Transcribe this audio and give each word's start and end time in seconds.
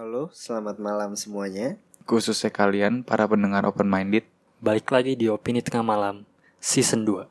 Halo, 0.00 0.32
selamat 0.32 0.80
malam 0.80 1.12
semuanya. 1.12 1.76
Khususnya 2.08 2.48
kalian 2.48 3.04
para 3.04 3.28
pendengar 3.28 3.68
open 3.68 3.84
minded. 3.84 4.24
Balik 4.56 4.88
lagi 4.88 5.12
di 5.12 5.28
Opini 5.28 5.60
Tengah 5.60 5.84
Malam 5.84 6.24
Season 6.56 7.04
2 7.04 7.28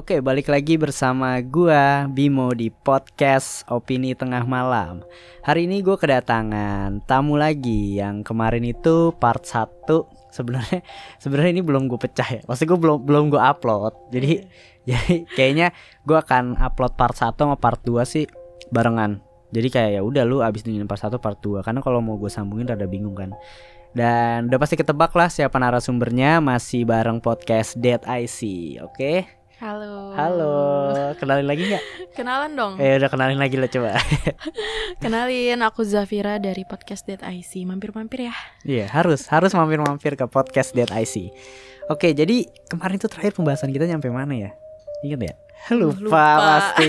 Oke, 0.00 0.24
balik 0.24 0.48
lagi 0.48 0.80
bersama 0.80 1.36
gua 1.44 2.08
Bimo 2.08 2.56
di 2.56 2.72
podcast 2.72 3.68
Opini 3.68 4.16
Tengah 4.16 4.48
Malam. 4.48 5.04
Hari 5.44 5.68
ini 5.68 5.84
gue 5.84 5.92
kedatangan 5.92 7.04
tamu 7.04 7.36
lagi 7.36 8.00
yang 8.00 8.24
kemarin 8.24 8.64
itu 8.64 9.12
part 9.20 9.44
1 9.44 9.84
sebenarnya 10.32 10.80
sebenarnya 11.20 11.52
ini 11.52 11.60
belum 11.60 11.84
gue 11.84 12.00
pecah 12.00 12.24
ya. 12.24 12.40
Maksud 12.48 12.64
gue 12.64 12.78
belum 12.80 13.04
belum 13.04 13.28
gue 13.28 13.42
upload. 13.44 13.92
Jadi 14.08 14.40
jadi 14.88 15.28
kayaknya 15.36 15.76
gue 16.08 16.16
akan 16.16 16.56
upload 16.56 16.96
part 16.96 17.20
1 17.20 17.36
sama 17.36 17.60
part 17.60 17.84
2 17.84 18.00
sih 18.08 18.24
barengan. 18.72 19.20
Jadi 19.52 19.68
kayak 19.68 19.90
ya 19.90 20.00
udah 20.00 20.24
lu 20.24 20.40
abis 20.40 20.64
dengerin 20.64 20.88
part 20.88 21.04
1 21.04 21.12
part 21.20 21.36
2 21.44 21.60
karena 21.60 21.84
kalau 21.84 22.00
mau 22.00 22.16
gue 22.16 22.32
sambungin 22.32 22.72
rada 22.72 22.88
bingung 22.88 23.12
kan. 23.12 23.36
Dan 23.92 24.48
udah 24.48 24.56
pasti 24.64 24.80
ketebak 24.80 25.12
lah 25.12 25.28
siapa 25.28 25.60
narasumbernya 25.60 26.40
masih 26.40 26.88
bareng 26.88 27.20
podcast 27.20 27.76
Dead 27.76 28.00
IC, 28.00 28.40
oke? 28.80 29.39
Halo. 29.60 30.16
Halo, 30.16 30.56
kenalin 31.20 31.44
lagi 31.44 31.68
nggak? 31.68 31.84
Kenalan 32.16 32.56
dong. 32.56 32.80
Eh 32.80 32.96
udah 32.96 33.12
kenalin 33.12 33.36
lagi 33.36 33.60
lah 33.60 33.68
coba. 33.68 33.92
Kenalin 35.04 35.60
aku 35.60 35.84
Zafira 35.84 36.40
dari 36.40 36.64
podcast 36.64 37.04
Dead 37.04 37.20
IC. 37.20 37.68
Mampir-mampir 37.68 38.24
ya. 38.24 38.34
Iya 38.64 38.88
harus 38.88 39.28
harus 39.28 39.52
mampir-mampir 39.52 40.16
ke 40.16 40.24
podcast 40.32 40.72
Dead 40.72 40.88
IC. 40.88 41.28
Oke 41.92 42.16
jadi 42.16 42.48
kemarin 42.72 42.96
tuh 42.96 43.12
terakhir 43.12 43.36
pembahasan 43.36 43.68
kita 43.68 43.84
nyampe 43.84 44.08
mana 44.08 44.32
ya? 44.32 44.50
Ingat 45.04 45.28
ya? 45.28 45.34
Lupa, 45.76 46.08
Lupa. 46.08 46.24
pasti. 46.40 46.88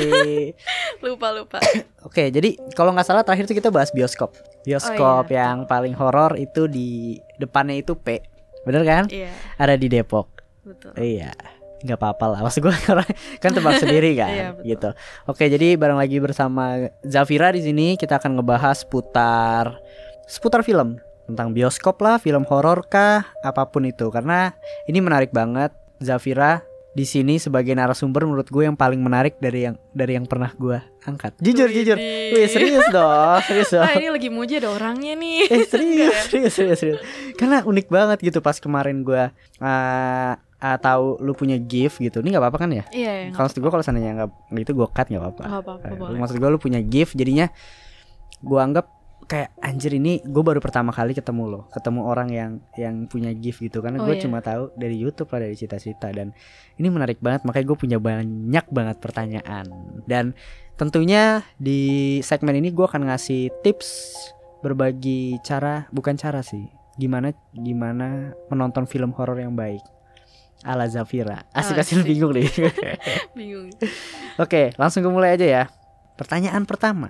Lupa 1.03 1.27
lupa. 1.35 1.59
Oke 2.07 2.31
jadi 2.31 2.55
kalau 2.71 2.95
nggak 2.95 3.03
salah 3.03 3.27
terakhir 3.27 3.51
tuh 3.51 3.59
kita 3.59 3.67
bahas 3.67 3.91
bioskop. 3.91 4.31
Bioskop 4.63 5.27
Oh, 5.27 5.33
iya, 5.35 5.51
yang 5.51 5.67
paling 5.67 5.91
horor 5.91 6.39
itu 6.39 6.71
di 6.71 7.19
depannya 7.35 7.83
itu 7.83 7.99
P, 7.99 8.23
bener 8.63 8.87
kan? 8.87 9.03
Iya, 9.11 9.27
Ada 9.59 9.75
di 9.75 9.91
Depok. 9.91 10.39
betul. 10.63 10.95
Iya 10.95 11.35
nggak 11.81 11.97
apa-apa 11.97 12.25
lah. 12.27 12.39
Maksud 12.41 12.61
gue 12.61 12.73
kan 13.43 13.51
tebak 13.51 13.77
sendiri 13.83 14.13
kan 14.13 14.29
Iya, 14.29 14.47
betul. 14.51 14.65
gitu. 14.65 14.89
Oke 15.25 15.43
jadi 15.45 15.73
bareng 15.75 15.97
lagi 15.97 16.17
bersama 16.17 16.77
Zafira 17.01 17.49
di 17.49 17.61
sini 17.61 17.93
kita 17.95 18.17
akan 18.17 18.37
ngebahas 18.37 18.81
seputar 18.81 19.77
seputar 20.23 20.61
film. 20.61 21.01
Tentang 21.21 21.51
bioskop 21.51 21.95
lah 21.99 22.17
film 22.17 22.43
horor 22.45 22.83
kah 22.85 23.23
apa 23.39 23.63
pun 23.65 23.83
itu. 23.83 24.09
Karena 24.09 24.51
ini 24.83 24.99
menarik 24.99 25.31
banget 25.31 25.71
Zafira 25.97 26.59
di 26.91 27.07
sini 27.07 27.39
sebagai 27.39 27.71
narasumber 27.71 28.27
menurut 28.27 28.51
gue 28.51 28.67
yang 28.67 28.75
paling 28.75 28.99
menarik 28.99 29.39
dari 29.39 29.63
yang 29.63 29.79
dari 29.95 30.19
yang 30.19 30.27
pernah 30.27 30.51
gue 30.51 30.75
angkat. 31.01 31.39
Jujur 31.39 31.71
jujur. 31.71 31.95
Wih 31.95 32.51
serius 32.51 32.83
dong 32.91 33.39
serius 33.47 33.71
dong. 33.71 33.87
Ah 33.87 33.95
ini 33.95 34.11
lagi 34.11 34.27
muji 34.27 34.59
ada 34.59 34.75
orangnya 34.75 35.15
nih. 35.15 35.47
eh 35.47 35.63
serius 35.63 36.27
serius 36.27 36.51
serius 36.51 36.77
serius. 36.77 36.99
Karena 37.39 37.63
unik 37.63 37.87
banget 37.87 38.19
gitu 38.19 38.43
pas 38.43 38.59
kemarin 38.59 39.07
gue 39.07 39.23
uh, 39.63 40.33
uh, 40.61 40.77
tahu 40.77 41.17
lu 41.19 41.33
punya 41.33 41.57
gift 41.57 41.97
gitu 41.97 42.21
ini 42.21 42.31
nggak 42.31 42.43
apa-apa 42.45 42.59
kan 42.63 42.69
ya? 42.71 42.85
Iya, 42.93 43.11
ya, 43.11 43.27
kalau 43.33 43.49
maksud 43.49 43.59
gue 43.59 43.71
kalau 43.73 43.83
seandainya 43.83 44.11
nggak 44.21 44.29
itu 44.61 44.71
gue 44.77 44.87
cut 44.87 45.07
nggak 45.09 45.21
apa-apa. 45.21 45.43
Nggak 45.43 45.63
apa-apa 45.65 45.87
boleh. 45.97 46.19
maksud 46.21 46.37
gue 46.37 46.49
lu 46.49 46.59
punya 46.61 46.79
gift 46.85 47.13
jadinya 47.17 47.49
gue 48.41 48.59
anggap 48.61 48.85
kayak 49.29 49.53
anjir 49.63 49.95
ini 49.95 50.19
gue 50.27 50.43
baru 50.43 50.59
pertama 50.59 50.91
kali 50.91 51.15
ketemu 51.15 51.47
lo 51.47 51.61
ketemu 51.71 51.99
orang 52.03 52.29
yang 52.29 52.51
yang 52.77 52.95
punya 53.09 53.31
gift 53.33 53.59
gitu. 53.63 53.81
Karena 53.81 54.01
Oh, 54.01 54.05
gue 54.05 54.15
iya. 54.17 54.23
cuma 54.23 54.39
tahu 54.39 54.71
dari 54.77 54.95
YouTube 54.97 55.29
lah 55.33 55.39
dari 55.49 55.55
cita-cita. 55.57 56.13
Dan 56.13 56.35
ini 56.77 56.87
menarik 56.87 57.17
banget 57.19 57.43
makanya 57.47 57.65
gue 57.73 57.77
punya 57.77 57.97
banyak 57.97 58.65
banget 58.69 58.97
pertanyaan. 59.01 59.65
Dan 60.05 60.35
tentunya 60.75 61.45
di 61.61 62.19
segmen 62.25 62.57
ini 62.57 62.73
gue 62.73 62.85
akan 62.85 63.07
ngasih 63.07 63.53
tips 63.61 64.17
berbagi 64.61 65.41
cara 65.41 65.89
bukan 65.89 66.13
cara 66.17 66.45
sih 66.45 66.69
gimana 66.99 67.33
gimana 67.55 68.35
menonton 68.53 68.85
film 68.85 69.09
horor 69.17 69.41
yang 69.41 69.57
baik 69.57 69.81
ala 70.61 70.85
Zafira 70.85 71.45
asik 71.51 71.73
Oh, 71.73 71.81
asik 71.81 71.97
asik. 71.97 72.05
bingung 72.05 72.31
nih 72.31 72.45
Bingung. 73.37 73.69
Oke, 74.35 74.71
langsung 74.75 75.01
gue 75.01 75.09
mulai 75.09 75.33
aja 75.33 75.45
ya. 75.45 75.63
Pertanyaan 76.13 76.63
pertama. 76.63 77.09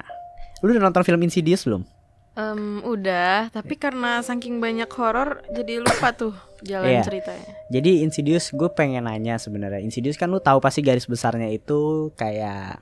Lu 0.59 0.69
udah 0.69 0.81
nonton 0.81 1.01
film 1.01 1.19
Insidious 1.21 1.63
belum? 1.63 1.83
Em, 2.31 2.79
udah, 2.81 3.51
tapi 3.51 3.75
karena 3.75 4.23
saking 4.23 4.57
banyak 4.57 4.87
horor 4.89 5.43
jadi 5.51 5.83
lupa 5.83 6.15
tuh 6.15 6.31
jalan 6.61 6.87
Iya. 6.89 7.03
ceritanya. 7.03 7.51
Jadi 7.67 8.01
Insidious 8.01 8.49
gue 8.49 8.69
pengen 8.69 9.03
nanya 9.03 9.35
sebenarnya. 9.35 9.79
Insidious 9.79 10.15
kan 10.15 10.31
lu 10.31 10.39
tahu 10.39 10.57
pasti 10.57 10.79
garis 10.79 11.03
besarnya 11.03 11.49
itu 11.49 12.09
kayak 12.15 12.79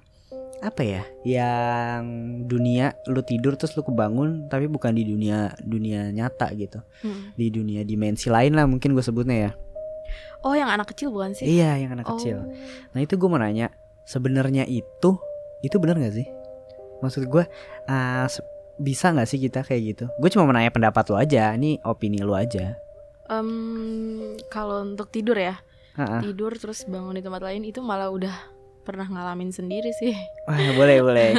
apa 0.60 0.82
ya? 0.84 1.02
Yang 1.24 2.04
dunia 2.46 2.86
lu 3.08 3.24
tidur 3.24 3.56
terus 3.56 3.74
lu 3.74 3.82
kebangun 3.82 4.46
tapi 4.48 4.68
bukan 4.68 4.92
di 4.92 5.02
dunia 5.02 5.50
dunia 5.58 6.12
nyata 6.12 6.52
gitu. 6.54 6.84
Hmm. 7.02 7.34
Di 7.34 7.50
dunia 7.50 7.82
dimensi 7.82 8.30
lain 8.30 8.54
lah 8.54 8.68
mungkin 8.68 8.94
gue 8.94 9.02
sebutnya 9.02 9.50
ya. 9.50 9.52
Oh, 10.40 10.54
yang 10.54 10.68
anak 10.68 10.88
kecil 10.90 11.12
bukan 11.12 11.32
sih? 11.32 11.44
Iya, 11.46 11.76
yang 11.78 11.92
anak 11.94 12.08
Oh. 12.08 12.16
kecil. 12.16 12.40
Nah, 12.92 13.00
itu 13.00 13.14
gue 13.14 13.28
mau 13.28 13.36
nanya, 13.36 13.70
sebenarnya 14.04 14.64
itu 14.64 15.20
itu 15.60 15.76
benar 15.76 16.00
nggak 16.00 16.16
sih? 16.16 16.28
Maksud 17.00 17.28
gue 17.28 17.44
ah, 17.86 18.26
se- 18.26 18.46
bisa 18.76 19.12
nggak 19.12 19.28
sih 19.28 19.36
kita 19.38 19.62
kayak 19.62 19.82
gitu? 19.86 20.06
Gue 20.16 20.30
cuma 20.30 20.44
mau 20.44 20.56
nanya 20.56 20.72
pendapat 20.72 21.04
lu 21.06 21.16
aja. 21.16 21.52
Ini 21.52 21.84
opini 21.84 22.20
lu 22.20 22.32
aja. 22.32 22.80
Em, 23.28 23.50
kalau 24.48 24.82
untuk 24.82 25.08
tidur 25.08 25.36
ya, 25.36 25.60
Ha-ha. 25.94 26.24
tidur 26.24 26.56
terus 26.56 26.84
bangun 26.84 27.14
di 27.14 27.22
tempat 27.22 27.42
lain 27.42 27.62
itu 27.62 27.78
malah 27.80 28.08
udah 28.08 28.32
pernah 28.82 29.06
ngalamin 29.06 29.52
sendiri 29.52 29.92
sih. 29.94 30.16
Wah, 30.48 30.58
boleh 30.74 30.98
boleh. 31.00 31.30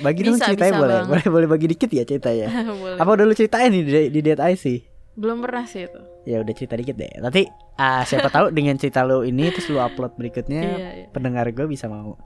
Bagi 0.00 0.24
dong 0.24 0.40
ceritanya 0.40 0.72
bisa 0.72 0.80
boleh. 0.80 0.98
Boleh 1.04 1.26
boleh 1.28 1.48
bagi 1.48 1.66
dikit 1.68 1.90
ya 1.90 2.02
ceritanya. 2.02 2.48
Apa 3.00 3.10
udah 3.12 3.22
lu 3.22 3.36
ceritain 3.36 3.68
di, 3.68 3.84
di 4.08 4.20
Dead 4.20 4.40
Eye 4.40 4.56
sih? 4.56 4.80
Belum 5.16 5.40
pernah 5.40 5.64
sih 5.64 5.84
itu. 5.84 6.00
Ya 6.22 6.38
udah 6.38 6.52
cerita 6.52 6.76
dikit 6.76 6.94
deh. 6.94 7.08
Nanti 7.16 7.48
ah, 7.74 8.04
siapa 8.04 8.28
tahu 8.28 8.52
dengan 8.52 8.76
cerita 8.76 9.00
lu 9.00 9.20
ini 9.22 9.48
terus 9.48 9.66
lu 9.66 9.78
upload 9.78 10.12
berikutnya 10.14 10.62
Iya, 10.62 10.90
iya. 10.94 11.06
pendengar 11.08 11.48
gue 11.48 11.64
bisa 11.64 11.86
mau 11.86 12.20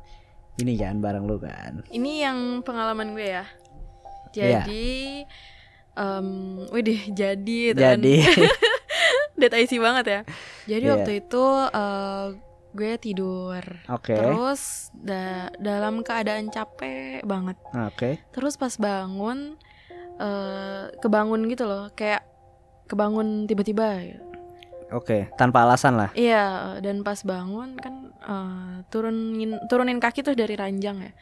ini 0.57 0.75
kan 0.75 0.99
bareng 0.99 1.23
lu 1.23 1.39
kan. 1.39 1.87
Ini 1.87 2.13
yang 2.21 2.39
pengalaman 2.61 3.15
gue 3.15 3.29
ya. 3.31 3.45
Iya. 4.31 4.63
Jadi, 4.63 5.23
em, 5.93 6.29
widih 6.69 7.01
jadi 7.09 7.61
kan. 7.73 7.99
Jadi 7.99 8.15
Dead 9.41 9.55
IC 9.57 9.73
banget 9.79 10.05
ya. 10.07 10.21
Jadi 10.69 10.85
Iya. 10.85 10.93
waktu 10.93 11.13
itu 11.21 11.45
eh, 11.71 12.27
gue 12.71 12.93
tidur. 12.99 13.63
oke. 13.89 14.13
Terus 14.13 14.63
da- 14.93 15.51
dalam 15.57 16.03
keadaan 16.03 16.47
capek 16.49 17.23
banget. 17.23 17.59
Oke. 17.73 18.23
Terus 18.31 18.55
pas 18.55 18.75
bangun, 18.77 19.59
eh 20.17 20.85
kebangun 20.99 21.47
gitu 21.47 21.65
loh, 21.65 21.91
kayak 21.91 22.23
kebangun 22.91 23.47
tiba-tiba. 23.47 24.03
gitu. 24.03 24.23
Oke, 24.91 25.31
tanpa 25.39 25.63
alasan 25.63 25.95
lah. 25.95 26.11
Iya, 26.19 26.75
dan 26.83 27.07
pas 27.07 27.23
bangun 27.23 27.79
kan 27.79 28.11
eh, 28.11 28.77
turunin 28.91 29.55
turunin 29.71 30.03
kaki 30.03 30.27
tuh 30.27 30.35
dari 30.35 30.59
ranjang 30.59 30.99
ya. 30.99 31.13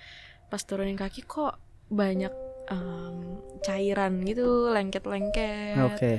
Pas 0.48 0.64
turunin 0.64 0.96
kaki 0.96 1.28
kok 1.28 1.60
banyak 1.92 2.32
em, 2.72 3.16
cairan 3.60 4.24
gitu, 4.24 4.72
lengket-lengket. 4.72 5.76
Oke. 5.84 6.12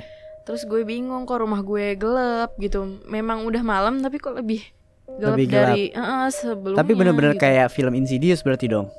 Terus 0.46 0.66
gue 0.66 0.86
bingung 0.86 1.26
kok 1.26 1.42
rumah 1.42 1.66
gue 1.66 1.98
gelap 1.98 2.54
gitu. 2.58 2.86
Memang 3.10 3.50
udah 3.50 3.66
malam 3.66 3.98
tapi 4.00 4.22
kok 4.22 4.38
lebih 4.38 4.62
gelap 5.10 5.34
Lebih 5.34 5.46
gelap. 5.50 5.74
dari 5.74 5.84
eh, 5.90 6.30
sebelumnya. 6.30 6.80
Tapi 6.86 6.92
bener-bener 6.94 7.34
gitu. 7.34 7.42
kayak 7.42 7.74
film 7.74 7.98
Insidious 7.98 8.46
berarti 8.46 8.70
dong. 8.70 8.94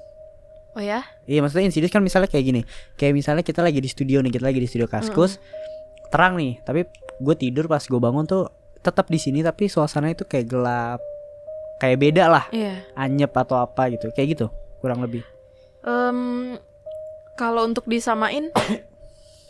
Oh 0.71 0.83
ya? 0.83 1.03
Iya 1.27 1.43
maksudnya 1.43 1.67
Insidious 1.67 1.91
kan 1.91 1.99
misalnya 1.99 2.31
kayak 2.31 2.47
gini 2.47 2.63
Kayak 2.95 3.19
misalnya 3.19 3.43
kita 3.43 3.59
lagi 3.59 3.83
di 3.83 3.91
studio 3.91 4.23
nih 4.23 4.31
Kita 4.31 4.47
lagi 4.47 4.63
di 4.63 4.71
studio 4.71 4.87
Kaskus 4.87 5.43
Terang 6.11 6.35
nih 6.35 6.59
Tapi 6.61 6.85
gue 7.17 7.35
tidur 7.35 7.65
pas 7.65 7.81
gue 7.81 7.97
bangun 7.97 8.25
tuh 8.25 8.51
tetap 8.79 9.07
di 9.07 9.17
sini 9.17 9.41
Tapi 9.41 9.67
suasana 9.67 10.11
itu 10.11 10.23
kayak 10.23 10.47
gelap 10.47 11.01
Kayak 11.79 11.99
beda 12.01 12.25
lah 12.27 12.45
Iya. 12.51 12.83
Anyep 12.95 13.33
atau 13.33 13.57
apa 13.57 13.89
gitu 13.89 14.11
Kayak 14.11 14.29
gitu 14.35 14.47
Kurang 14.79 15.01
lebih 15.01 15.23
Em, 15.81 16.61
kalau 17.35 17.65
untuk 17.65 17.87
disamain 17.87 18.53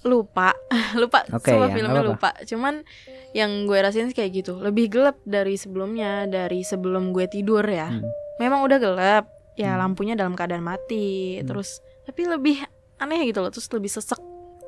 lupa 0.01 0.55
lupa 1.01 1.27
Oke, 1.29 1.51
semua 1.51 1.67
ya, 1.67 1.75
filmnya 1.75 1.93
nggak 1.93 2.09
lupa 2.09 2.31
cuman 2.47 2.87
yang 3.33 3.67
gue 3.67 3.77
rasain 3.77 4.07
sih 4.07 4.15
kayak 4.15 4.33
gitu 4.33 4.57
lebih 4.57 4.89
gelap 4.89 5.19
dari 5.23 5.59
sebelumnya 5.59 6.25
dari 6.25 6.63
sebelum 6.63 7.11
gue 7.11 7.27
tidur 7.27 7.61
ya 7.63 7.91
Hmm. 7.91 8.07
memang 8.39 8.63
udah 8.63 8.79
gelap 8.79 9.25
ya 9.55 9.75
Hmm. 9.75 9.81
lampunya 9.83 10.15
dalam 10.15 10.33
keadaan 10.33 10.63
mati 10.63 11.37
Hmm. 11.37 11.45
terus 11.45 11.83
tapi 12.07 12.25
lebih 12.25 12.63
aneh 12.97 13.27
gitu 13.27 13.43
loh 13.43 13.51
terus 13.51 13.69
lebih 13.69 13.91
sesek 13.91 14.17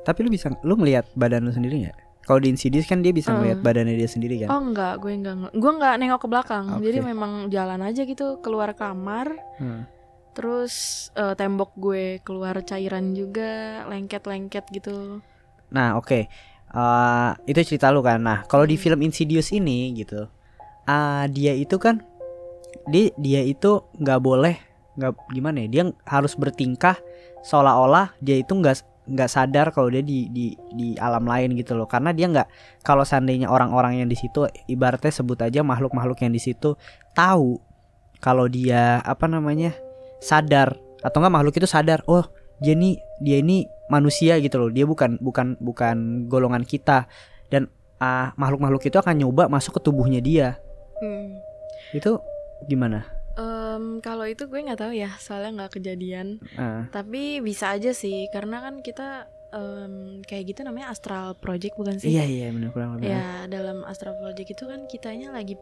Tapi 0.03 0.19
lu 0.21 0.29
bisa 0.29 0.51
Lu 0.61 0.75
ngelihat 0.75 1.07
badan 1.13 1.43
lu 1.43 1.51
sendiri 1.51 1.87
gak? 1.87 1.97
Kalau 2.23 2.39
di 2.39 2.47
Insidious 2.49 2.85
kan 2.85 2.99
dia 2.99 3.11
bisa 3.11 3.31
Hmm. 3.31 3.39
ngelihat 3.39 3.59
badannya 3.59 3.95
dia 3.95 4.07
sendiri 4.07 4.39
kan 4.39 4.47
oh 4.47 4.63
enggak 4.63 4.95
gue 4.97 5.11
enggak 5.11 5.35
gue 5.51 5.71
enggak 5.73 5.93
nengok 5.99 6.23
ke 6.23 6.27
belakang 6.27 6.65
Oke. 6.71 6.87
jadi 6.87 7.03
memang 7.03 7.51
jalan 7.51 7.83
aja 7.83 8.01
gitu 8.01 8.39
keluar 8.39 8.71
kamar 8.71 9.35
Hmm. 9.57 9.83
Terus 10.31 10.73
eh, 11.13 11.35
tembok 11.35 11.75
gue 11.75 12.17
keluar 12.19 12.57
cairan 12.63 13.13
juga, 13.13 13.83
lengket-lengket 13.85 14.65
gitu. 14.71 15.21
Nah, 15.69 15.93
oke. 15.93 16.25
Eh, 16.73 17.29
itu 17.45 17.59
cerita 17.63 17.93
lu 17.93 18.01
kan. 18.01 18.17
Nah, 18.17 18.41
kalau 18.43 18.63
di 18.63 18.73
Hmm. 18.73 18.81
film 18.81 18.99
Insidious 19.03 19.51
ini 19.51 19.93
gitu. 19.93 20.25
ah 20.83 21.23
dia 21.27 21.53
itu 21.53 21.77
kan 21.77 22.03
dia 22.85 23.07
dia 23.15 23.39
itu 23.39 23.87
nggak 23.95 24.19
boleh 24.19 24.57
nggak 24.95 25.11
gimana 25.29 25.63
ya? 25.63 25.67
Dia 25.69 25.83
harus 26.03 26.33
bertingkah 26.33 26.97
seolah-olah 27.39 28.11
dia 28.17 28.35
itu 28.35 28.51
nggak 28.51 28.83
nggak 29.03 29.29
sadar 29.29 29.75
kalau 29.75 29.91
dia 29.91 29.99
di 29.99 30.31
di 30.31 30.55
di 30.75 30.95
alam 30.99 31.27
lain 31.27 31.55
gitu 31.59 31.75
loh. 31.75 31.87
Karena 31.87 32.15
dia 32.15 32.29
nggak 32.29 32.47
kalau 32.81 33.03
seandainya 33.03 33.51
orang-orang 33.51 34.03
yang 34.03 34.09
di 34.09 34.15
situ 34.15 34.47
ibaratnya 34.67 35.11
sebut 35.11 35.39
aja 35.43 35.61
makhluk-makhluk 35.61 36.23
yang 36.23 36.33
di 36.33 36.41
situ 36.41 36.75
tahu 37.13 37.59
kalau 38.23 38.47
dia 38.47 39.03
apa 39.03 39.27
namanya 39.27 39.75
sadar. 40.23 40.75
Atau 41.03 41.19
enggak 41.19 41.35
makhluk 41.35 41.55
itu 41.59 41.67
sadar 41.67 41.99
oh 42.07 42.23
dia 42.63 42.73
ini 42.73 42.95
dia 43.19 43.43
ini 43.43 43.67
manusia 43.91 44.39
gitu 44.39 44.59
loh. 44.59 44.69
Dia 44.71 44.87
bukan 44.87 45.19
bukan 45.19 45.59
bukan 45.59 46.27
golongan 46.31 46.63
kita. 46.63 47.11
Dan 47.51 47.67
ah, 47.99 48.31
makhluk-makhluk 48.39 48.87
itu 48.87 48.97
akan 48.97 49.19
nyoba 49.19 49.51
masuk 49.51 49.77
ke 49.77 49.81
tubuhnya 49.83 50.23
dia. 50.23 50.59
Hmm. 51.03 51.35
itu 51.91 52.15
gimana 52.71 53.03
Em, 53.73 53.85
kalau 53.99 54.23
itu 54.23 54.45
gue 54.45 54.59
nggak 54.59 54.77
tahu 54.77 54.93
ya, 54.93 55.09
soalnya 55.17 55.51
nggak 55.59 55.73
kejadian. 55.73 56.37
Ah, 56.53 56.85
Tapi 56.87 57.39
bisa 57.39 57.69
aja 57.69 57.89
sih, 57.91 58.29
karena 58.29 58.59
kan 58.59 58.79
kita 58.79 59.25
em, 59.49 59.93
kayak 60.21 60.43
gitu 60.47 60.59
namanya 60.61 60.89
astral 60.89 61.33
project 61.35 61.73
bukan 61.73 61.95
sih? 61.95 62.09
iya 62.09 62.23
iya 62.23 62.47
benar 62.49 62.69
kurang 62.69 62.91
lebih. 62.95 63.09
Ya 63.09 63.25
dalam 63.47 63.81
astral 63.83 64.13
project 64.15 64.49
itu 64.51 64.63
kan 64.63 64.85
kitanya 64.85 65.29
lagi 65.29 65.57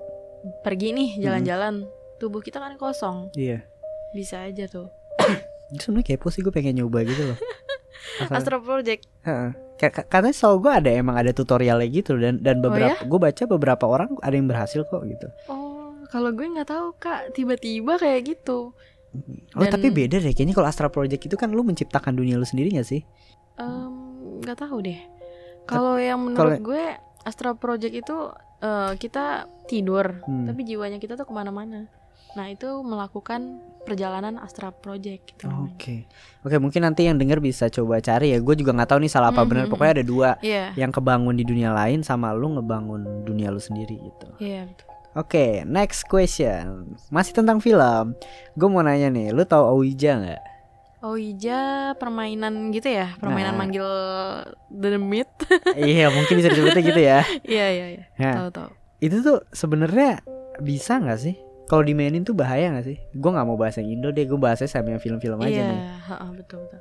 pergi 0.62 0.92
nih 0.92 1.10
jalan-jalan, 1.20 1.86
tubuh 2.18 2.40
kita 2.40 2.58
kan 2.58 2.76
kosong, 2.76 3.32
iya. 3.34 3.64
Bisa 4.12 4.44
aja 4.44 4.66
tuh. 4.66 4.88
itu 5.72 5.82
sebenarnya 5.82 6.08
kepo 6.10 6.28
sih 6.28 6.40
gue 6.40 6.50
pengen 6.50 6.76
nyoba 6.78 7.04
gitu 7.04 7.24
loh. 7.26 7.38
Asal- 8.18 8.38
Astral 8.38 8.62
project, 8.62 9.06
Heeh. 9.22 9.52
Ka- 9.78 9.90
ka- 9.92 10.08
Karena 10.08 10.30
setahu 10.30 10.62
gue 10.62 10.74
ada 10.74 10.90
emang 10.90 11.16
ada 11.16 11.32
tutorialnya 11.32 11.88
gitu 11.88 12.14
dan 12.16 12.38
dan 12.38 12.60
Oh, 12.60 12.68
beberapa 12.68 13.02
gue 13.02 13.20
baca 13.20 13.44
beberapa 13.46 13.86
orang 13.88 14.14
ada 14.20 14.34
yang 14.34 14.46
berhasil 14.46 14.82
kok 14.84 15.02
gitu. 15.04 15.28
oh 15.48 15.71
kalau 16.12 16.30
gue 16.30 16.44
nggak 16.46 16.68
tahu 16.68 16.92
kak, 16.98 17.32
tiba-tiba 17.32 17.96
kayak 17.96 18.22
gitu. 18.28 18.76
Oh 19.52 19.60
Dan- 19.60 19.72
tapi 19.74 19.88
beda 19.90 20.18
deh 20.18 20.32
kayaknya 20.32 20.54
kalau 20.54 20.68
Astral 20.68 20.88
Project 20.88 21.24
itu 21.26 21.36
kan 21.36 21.50
lu 21.50 21.64
menciptakan 21.64 22.14
dunia 22.14 22.36
lu 22.36 22.44
sendiri 22.44 22.72
gak 22.74 22.86
sih? 22.86 23.02
Nggak 24.38 24.58
tahu 24.60 24.82
deh. 24.82 25.00
Kalau 25.64 25.96
yang 25.96 26.20
menurut 26.22 26.60
gue 26.60 26.84
astral 27.22 27.56
project 27.56 27.94
itu 27.94 28.18
eh, 28.60 28.94
kita 28.96 29.46
tidur, 29.66 30.22
Hmm. 30.22 30.46
tapi 30.46 30.62
jiwanya 30.64 30.96
kita 30.96 31.16
tuh 31.16 31.24
ke 31.24 31.32
mana-mana. 31.32 31.90
Nah 32.32 32.46
itu 32.46 32.70
melakukan 32.80 33.58
perjalanan 33.82 34.38
astral 34.38 34.72
project 34.72 35.26
gitu. 35.28 35.50
Oke, 35.50 36.06
oke 36.42 36.56
mungkin 36.58 36.86
nanti 36.86 37.04
yang 37.04 37.18
denger 37.18 37.42
bisa 37.42 37.68
coba 37.68 37.98
cari 38.00 38.32
ya. 38.32 38.40
Gue 38.40 38.54
juga 38.54 38.70
nggak 38.72 38.86
tahu 38.88 39.02
nih 39.02 39.10
salah 39.10 39.30
apa 39.30 39.42
Mhm, 39.42 39.50
benar. 39.50 39.64
mhm. 39.64 39.72
Pokoknya 39.72 39.94
ada 39.94 40.06
dua 40.06 40.30
Iya, 40.40 40.78
yang 40.78 40.92
kebangun 40.92 41.34
di 41.34 41.44
dunia 41.44 41.72
lain 41.72 42.02
sama 42.02 42.30
lu 42.32 42.54
ngebangun 42.54 43.02
dunia 43.24 43.50
lu 43.50 43.58
sendiri 43.58 43.98
gitu. 43.98 44.28
iya 44.38 44.64
betul. 44.64 44.91
Oke, 45.12 45.68
next 45.68 46.08
question 46.08 46.88
masih 47.10 47.36
tentang 47.36 47.60
film. 47.60 48.16
Gue 48.56 48.68
mau 48.68 48.80
nanya 48.80 49.08
nih, 49.08 49.30
lu 49.30 49.44
tahu 49.44 49.76
Ouija 49.76 50.16
nggak? 50.16 50.42
Iya, 51.02 51.62
permainan 51.98 52.70
gitu 52.70 52.88
ya, 52.88 53.18
permainan 53.18 53.58
Nah. 53.58 53.60
manggil 53.60 53.88
the 54.70 54.96
meat. 54.96 55.28
iya 55.76 56.08
mungkin 56.08 56.38
bisa 56.38 56.48
disebutnya 56.48 56.84
gitu 56.86 57.02
ya. 57.02 57.20
Iya 57.42 57.68
iya 57.68 57.86
iya, 57.92 58.04
Nah, 58.16 58.34
tahu 58.38 58.50
tahu. 58.54 58.70
itu 59.02 59.16
tuh 59.20 59.42
sebenarnya 59.50 60.22
bisa 60.60 60.96
nggak 60.96 61.20
sih? 61.20 61.36
Kalau 61.66 61.82
dimainin 61.82 62.22
tuh 62.22 62.32
bahaya 62.32 62.70
nggak 62.70 62.86
sih? 62.86 62.98
Gue 63.12 63.32
nggak 63.32 63.44
mau 63.44 63.58
bahas 63.58 63.76
yang 63.76 63.90
Indo 63.90 64.10
deh, 64.10 64.24
gue 64.24 64.38
bahasnya 64.38 64.70
sama 64.70 64.94
yang 64.94 65.02
film-film 65.02 65.42
aja 65.42 65.52
Iya, 65.52 65.66
nih. 65.68 65.80
ha-ha, 66.08 66.26
betul 66.32 66.64
betul. 66.64 66.80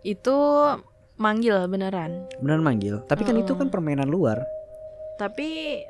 Itu 0.00 0.36
manggil 1.14 1.62
beneran. 1.66 2.26
Beneran 2.40 2.64
manggil. 2.64 3.04
Tapi 3.04 3.22
kan 3.22 3.36
itu 3.36 3.52
kan 3.52 3.68
permainan 3.68 4.08
luar. 4.08 4.42
Tapi 5.18 5.82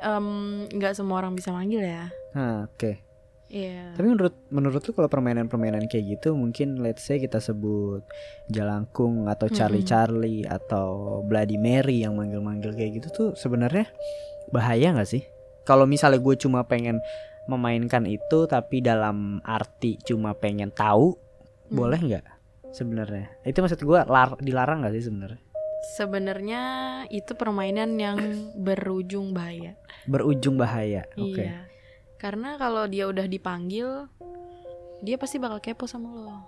nggak 0.73 0.97
semua 0.97 1.21
orang 1.21 1.37
bisa 1.37 1.53
manggil 1.53 1.85
ya. 1.85 2.09
Nah, 2.33 2.65
oke. 2.65 3.05
Iya. 3.49 3.97
Tapi 3.97 4.05
menurut 4.13 4.37
menurut 4.53 4.85
lu 4.85 4.93
kalau 4.93 5.09
permainan-permainan 5.09 5.89
kayak 5.89 6.21
gitu 6.21 6.37
mungkin 6.37 6.85
let's 6.85 7.01
say 7.01 7.17
kita 7.17 7.41
sebut 7.41 8.05
Jalangkung 8.53 9.25
atau 9.25 9.49
Charlie 9.49 9.81
Mm-mm. 9.81 9.89
Charlie 9.89 10.45
atau 10.45 11.21
Bloody 11.25 11.57
Mary 11.57 12.05
yang 12.05 12.13
manggil-manggil 12.13 12.77
kayak 12.77 13.01
gitu 13.01 13.09
tuh 13.09 13.29
sebenarnya 13.41 13.89
bahaya 14.53 14.93
nggak 14.93 15.09
sih? 15.09 15.25
Kalau 15.65 15.89
misalnya 15.89 16.21
gue 16.21 16.37
cuma 16.37 16.65
pengen 16.69 17.01
memainkan 17.49 18.05
itu 18.05 18.45
tapi 18.45 18.85
dalam 18.85 19.41
arti 19.41 19.97
cuma 20.05 20.37
pengen 20.37 20.69
tahu, 20.69 21.17
Hmm. 21.69 21.77
boleh 21.77 22.01
nggak 22.05 22.25
sebenarnya? 22.73 23.33
Itu 23.45 23.65
maksud 23.65 23.81
gue 23.81 24.01
lar 24.05 24.37
dilarang 24.41 24.85
nggak 24.85 24.93
sih 24.93 25.09
sebenarnya? 25.09 25.41
Sebenarnya 25.89 26.63
itu 27.09 27.33
permainan 27.33 27.95
yang 27.97 28.19
berujung 28.55 29.31
bahaya. 29.31 29.79
Berujung 30.05 30.59
bahaya. 30.59 31.07
Oke. 31.15 31.43
Iya. 31.43 31.65
Karena 32.19 32.59
kalau 32.59 32.85
dia 32.85 33.07
udah 33.07 33.25
dipanggil, 33.25 34.11
dia 35.01 35.17
pasti 35.17 35.39
bakal 35.39 35.63
kepo 35.63 35.87
sama 35.87 36.11
lo. 36.11 36.39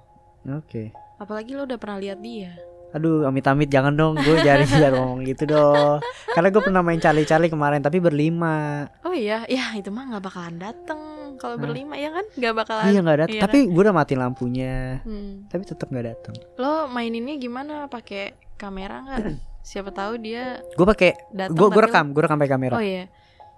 Oke. 0.51 0.91
Apalagi 1.17 1.55
lo 1.55 1.63
udah 1.63 1.79
pernah 1.79 1.99
lihat 1.99 2.19
dia. 2.19 2.59
Aduh, 2.91 3.23
amit-amit 3.23 3.71
jangan 3.71 3.95
dong, 3.95 4.19
gue 4.19 4.43
jadi 4.43 4.67
jangan 4.67 4.99
ngomong 4.99 5.21
gitu 5.23 5.47
dong. 5.47 6.03
Karena 6.27 6.49
gue 6.51 6.59
pernah 6.59 6.83
main 6.83 6.99
Charlie-Charlie 6.99 7.47
kemarin, 7.47 7.79
tapi 7.79 8.03
berlima. 8.03 8.91
Oh 9.07 9.15
iya, 9.15 9.47
ya 9.47 9.79
itu 9.79 9.95
mah 9.95 10.11
nggak 10.11 10.25
bakalan 10.27 10.59
dateng. 10.59 10.99
Kalau 11.39 11.55
Hah? 11.55 11.63
berlima 11.63 11.95
ya 11.95 12.11
kan 12.11 12.27
nggak 12.35 12.55
bakalan. 12.59 12.85
Iya 12.91 12.99
nggak 13.01 13.19
datang. 13.23 13.37
iya 13.39 13.43
tapi 13.47 13.59
gue 13.71 13.79
udah 13.81 13.95
mati 13.95 14.15
lampunya, 14.19 14.99
Hmm. 15.07 15.47
tapi 15.47 15.63
tetap 15.63 15.87
nggak 15.87 16.07
datang. 16.11 16.35
Lo 16.59 16.91
maininnya 16.91 17.39
gimana? 17.39 17.87
Pakai 17.87 18.35
kamera 18.61 19.01
nggak? 19.01 19.19
Siapa 19.61 19.89
tahu 19.93 20.21
dia 20.21 20.61
Gue 20.77 20.87
pakai, 20.89 21.17
gue 21.33 21.69
gue 21.69 21.83
rekam, 21.85 22.13
gue 22.13 22.23
rekam 22.25 22.37
pakai 22.37 22.53
kamera. 22.53 22.75
Oh 22.77 22.85
iya. 22.85 23.09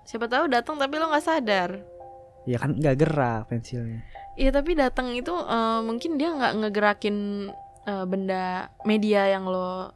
Siapa 0.06 0.26
tahu 0.30 0.50
datang 0.50 0.78
tapi 0.78 0.98
lo 0.98 1.10
nggak 1.10 1.26
sadar. 1.26 1.70
Ya 2.46 2.58
kan 2.58 2.74
nggak 2.74 2.96
gerak 2.98 3.50
pensilnya. 3.50 4.02
Iya 4.38 4.50
tapi 4.50 4.74
datang 4.74 5.14
itu 5.14 5.30
eh, 5.30 5.80
mungkin 5.82 6.18
dia 6.18 6.34
nggak 6.34 6.54
ngegerakin 6.62 7.16
eh, 7.86 8.04
benda 8.06 8.70
media 8.86 9.30
yang 9.30 9.46
lo 9.46 9.94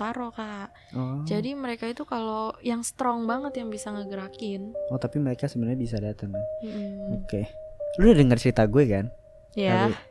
taruh 0.00 0.32
kak. 0.32 0.72
Oh. 0.96 1.20
Jadi 1.28 1.52
mereka 1.52 1.84
itu 1.84 2.08
kalau 2.08 2.56
yang 2.64 2.80
strong 2.80 3.28
banget 3.28 3.60
yang 3.60 3.68
bisa 3.68 3.92
ngegerakin. 3.92 4.72
oh 4.88 4.96
tapi 4.96 5.20
mereka 5.20 5.44
sebenarnya 5.44 5.76
bisa 5.76 5.96
datang 6.00 6.32
kan. 6.32 6.44
Oke. 7.20 7.44
Lu 8.00 8.08
udah 8.08 8.16
denger 8.16 8.38
cerita 8.40 8.64
gue 8.64 8.84
kan? 8.88 9.12
Ya. 9.52 9.92
Tadi. 9.92 10.09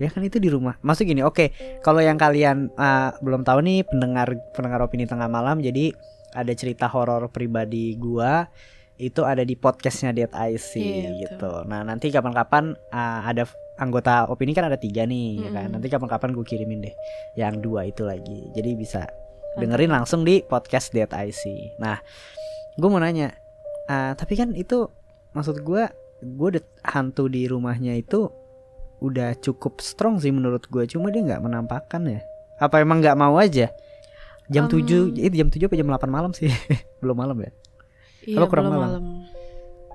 Ya 0.00 0.08
kan 0.08 0.24
itu 0.24 0.40
di 0.40 0.48
rumah. 0.48 0.80
Maksud 0.80 1.04
gini, 1.04 1.20
oke. 1.20 1.52
Kalau 1.84 2.00
yang 2.00 2.16
kalian 2.16 2.72
uh, 2.74 3.12
belum 3.20 3.44
tahu 3.44 3.60
nih 3.60 3.84
pendengar 3.84 4.32
pendengar 4.56 4.80
opini 4.80 5.04
tengah 5.04 5.28
malam, 5.28 5.60
jadi 5.60 5.92
ada 6.32 6.52
cerita 6.56 6.88
horor 6.88 7.28
pribadi 7.28 7.94
gua 8.00 8.48
itu 9.00 9.24
ada 9.24 9.40
di 9.40 9.56
podcastnya 9.56 10.12
Dead 10.12 10.28
IC 10.28 10.72
Iya, 10.76 11.08
gitu. 11.24 11.52
Nah 11.64 11.80
nanti 11.80 12.12
kapan-kapan 12.12 12.76
uh, 12.92 13.20
ada 13.24 13.48
anggota 13.80 14.28
opini 14.28 14.52
kan 14.52 14.68
ada 14.68 14.76
tiga 14.76 15.08
nih, 15.08 15.48
ya 15.48 15.50
kan. 15.56 15.72
Nanti 15.72 15.88
kapan-kapan 15.88 16.36
gue 16.36 16.44
kirimin 16.44 16.84
deh 16.84 16.94
yang 17.40 17.64
dua 17.64 17.88
itu 17.88 18.04
lagi. 18.04 18.52
Jadi 18.52 18.76
bisa 18.76 19.08
dengerin 19.56 19.88
langsung 19.88 20.20
di 20.22 20.44
podcast 20.44 20.92
Dead 20.92 21.08
IC. 21.08 21.42
Nah, 21.80 21.96
gue 22.76 22.88
mau 22.92 23.00
nanya, 23.00 23.32
uh, 23.88 24.12
tapi 24.12 24.36
kan 24.36 24.52
itu 24.52 24.84
maksud 25.32 25.64
gue, 25.64 25.88
gue 26.20 26.48
udah 26.56 26.64
hantu 26.84 27.32
di 27.32 27.48
rumahnya 27.48 27.96
itu 27.96 28.28
udah 29.00 29.36
cukup 29.36 29.80
strong 29.80 30.20
sih 30.20 30.30
menurut 30.30 30.64
gue. 30.64 30.84
Cuma 30.86 31.08
dia 31.08 31.24
nggak 31.24 31.40
menampakkan 31.40 32.04
ya. 32.06 32.20
Apa 32.56 32.80
emang 32.80 33.00
nggak 33.00 33.16
mau 33.16 33.36
aja? 33.36 33.72
Jam 34.50 34.66
Em. 34.66 34.82
7 34.82 35.16
itu 35.16 35.34
jam 35.34 35.48
7 35.48 35.66
apa 35.66 35.74
jam 35.74 35.88
8 35.88 36.06
malam 36.06 36.30
sih? 36.32 36.50
Belum 37.02 37.16
malam 37.16 37.38
ya? 37.40 37.50
Iya 38.20 38.36
Apa 38.36 38.46
kurang 38.46 38.68
belum 38.68 38.76
malam? 38.76 38.90
malam. 39.00 39.04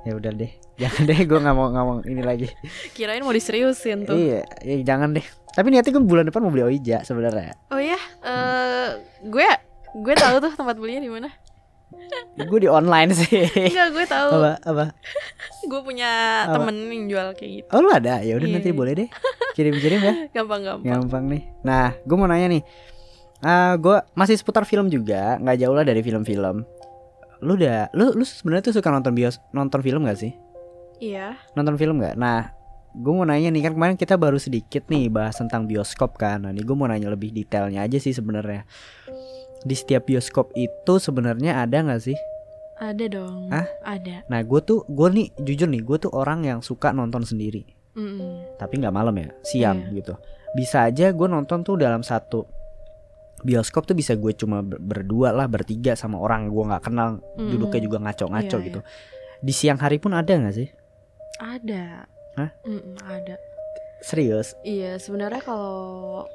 Ya 0.01 0.13
udah 0.17 0.31
deh. 0.33 0.51
Jangan 0.75 1.01
deh 1.05 1.19
gue 1.23 1.39
nggak 1.39 1.55
mau 1.55 1.67
ngomong 1.69 1.99
ini 2.05 2.21
lagi. 2.21 2.49
Kirain 2.93 3.21
mau 3.21 3.31
diseriusin 3.31 4.05
tuh. 4.05 4.17
Iya, 4.17 4.41
ya 4.61 4.75
jangan 4.81 5.13
deh. 5.13 5.25
Tapi 5.53 5.67
niatnya 5.69 5.93
gue 5.93 6.03
bulan 6.03 6.25
depan 6.25 6.41
mau 6.41 6.51
beli 6.51 6.65
Oija 6.65 7.01
sebenarnya. 7.01 7.53
Oh 7.69 7.79
ya, 7.79 7.95
eh 8.21 8.89
gue 9.23 9.47
gue 9.95 10.13
tahu 10.13 10.35
tuh 10.41 10.51
tempat 10.51 10.75
belinya 10.75 10.99
di 10.99 11.11
mana. 11.13 11.29
Gue 12.35 12.59
di 12.61 12.69
online 12.69 13.11
sih. 13.11 13.47
Enggak, 13.47 13.87
gue 13.91 14.05
tahu. 14.05 14.29
apa 14.35 14.51
apa? 14.61 14.85
Gue 15.65 15.79
punya 15.81 16.11
Apa? 16.45 16.61
temen 16.61 16.75
yang 16.91 17.05
jual 17.07 17.27
kayak 17.33 17.51
gitu. 17.63 17.69
Oh 17.71 17.79
lu 17.79 17.89
ada? 17.89 18.21
Ya 18.21 18.35
udah 18.35 18.47
Iya, 18.47 18.55
nanti 18.59 18.69
iya. 18.69 18.77
boleh 18.77 18.91
deh. 18.93 19.09
Kirim-kirim 19.53 19.99
ya. 19.99 20.13
Gampang-gampang. 20.35 20.85
Gampang 20.85 21.23
nih. 21.31 21.43
Nah, 21.63 21.95
gue 21.95 22.15
mau 22.15 22.27
nanya 22.27 22.47
nih. 22.51 22.63
Ah, 23.39 23.73
gue 23.75 23.97
masih 24.13 24.35
seputar 24.35 24.63
film 24.63 24.87
juga, 24.87 25.37
nggak 25.37 25.57
jauh 25.59 25.75
lah 25.75 25.85
dari 25.85 26.01
film-film. 26.01 26.65
Lu 27.43 27.53
udah, 27.53 27.91
lu 27.93 28.15
lu 28.15 28.23
sebenarnya 28.23 28.71
tuh 28.71 28.75
suka 28.79 28.89
nonton 28.89 29.11
bios, 29.11 29.37
nonton 29.51 29.83
film 29.83 30.07
gak 30.07 30.17
sih? 30.17 30.33
Iya. 30.97 31.35
Nonton 31.53 31.75
film 31.75 31.99
nggak? 31.99 32.15
Nah, 32.15 32.49
gue 32.95 33.11
mau 33.11 33.27
nanya 33.27 33.51
nih 33.51 33.69
kan 33.69 33.73
kemarin 33.75 33.95
kita 33.99 34.15
baru 34.15 34.39
sedikit 34.39 34.87
nih 34.87 35.11
bahas 35.11 35.35
tentang 35.35 35.67
bioskop 35.67 36.15
kan. 36.15 36.47
Nah, 36.47 36.55
ini 36.55 36.63
gue 36.63 36.73
mau 36.73 36.87
nanya 36.87 37.11
lebih 37.11 37.35
detailnya 37.35 37.83
aja 37.83 37.99
sih 37.99 38.15
sebenarnya. 38.15 38.63
Di 39.65 39.73
setiap 39.73 40.05
bioskop 40.05 40.53
itu 40.53 40.93
sebenarnya 40.95 41.59
ada 41.59 41.81
nggak 41.81 41.99
sih? 41.99 42.17
Ada 42.75 43.05
dong. 43.07 43.49
Hah? 43.49 43.65
Ada. 43.81 44.23
Nah, 44.27 44.39
gue 44.39 44.59
tuh, 44.61 44.85
gue 44.85 45.07
nih 45.09 45.27
jujur 45.37 45.65
nih, 45.65 45.81
gue 45.81 45.97
tuh 45.97 46.11
orang 46.11 46.43
yang 46.43 46.59
suka 46.61 46.91
nonton 46.91 47.23
sendiri. 47.23 47.65
Mm-mm. 47.95 48.59
tapi 48.59 48.75
nggak 48.75 48.91
malam 48.91 49.15
ya 49.15 49.31
siang 49.39 49.87
Iya. 49.87 50.03
gitu 50.03 50.13
bisa 50.51 50.83
aja 50.83 51.15
gue 51.15 51.27
nonton 51.31 51.63
tuh 51.63 51.79
dalam 51.79 52.03
satu 52.03 52.43
bioskop 53.39 53.87
tuh 53.87 53.95
bisa 53.95 54.15
gue 54.15 54.35
cuma 54.35 54.59
ber- 54.59 54.83
berdua 54.83 55.31
lah 55.31 55.47
bertiga 55.47 55.95
sama 55.95 56.19
orang 56.19 56.51
gue 56.51 56.59
nggak 56.59 56.83
kenal 56.83 57.23
Mm-mm. 57.39 57.55
duduknya 57.55 57.79
juga 57.79 57.97
ngaco-ngaco 58.03 58.57
Iya, 58.59 58.65
gitu 58.67 58.79
di 59.39 59.53
siang 59.55 59.79
hari 59.79 59.95
pun 59.95 60.11
ada 60.11 60.27
nggak 60.27 60.55
sih 60.55 60.67
Ada. 61.39 62.03
Hah? 62.35 62.51
Mm-mm, 62.67 62.99
ada. 62.99 63.39
serius 64.03 64.59
Iya, 64.61 64.99
sebenarnya 64.99 65.39
kalau 65.39 66.27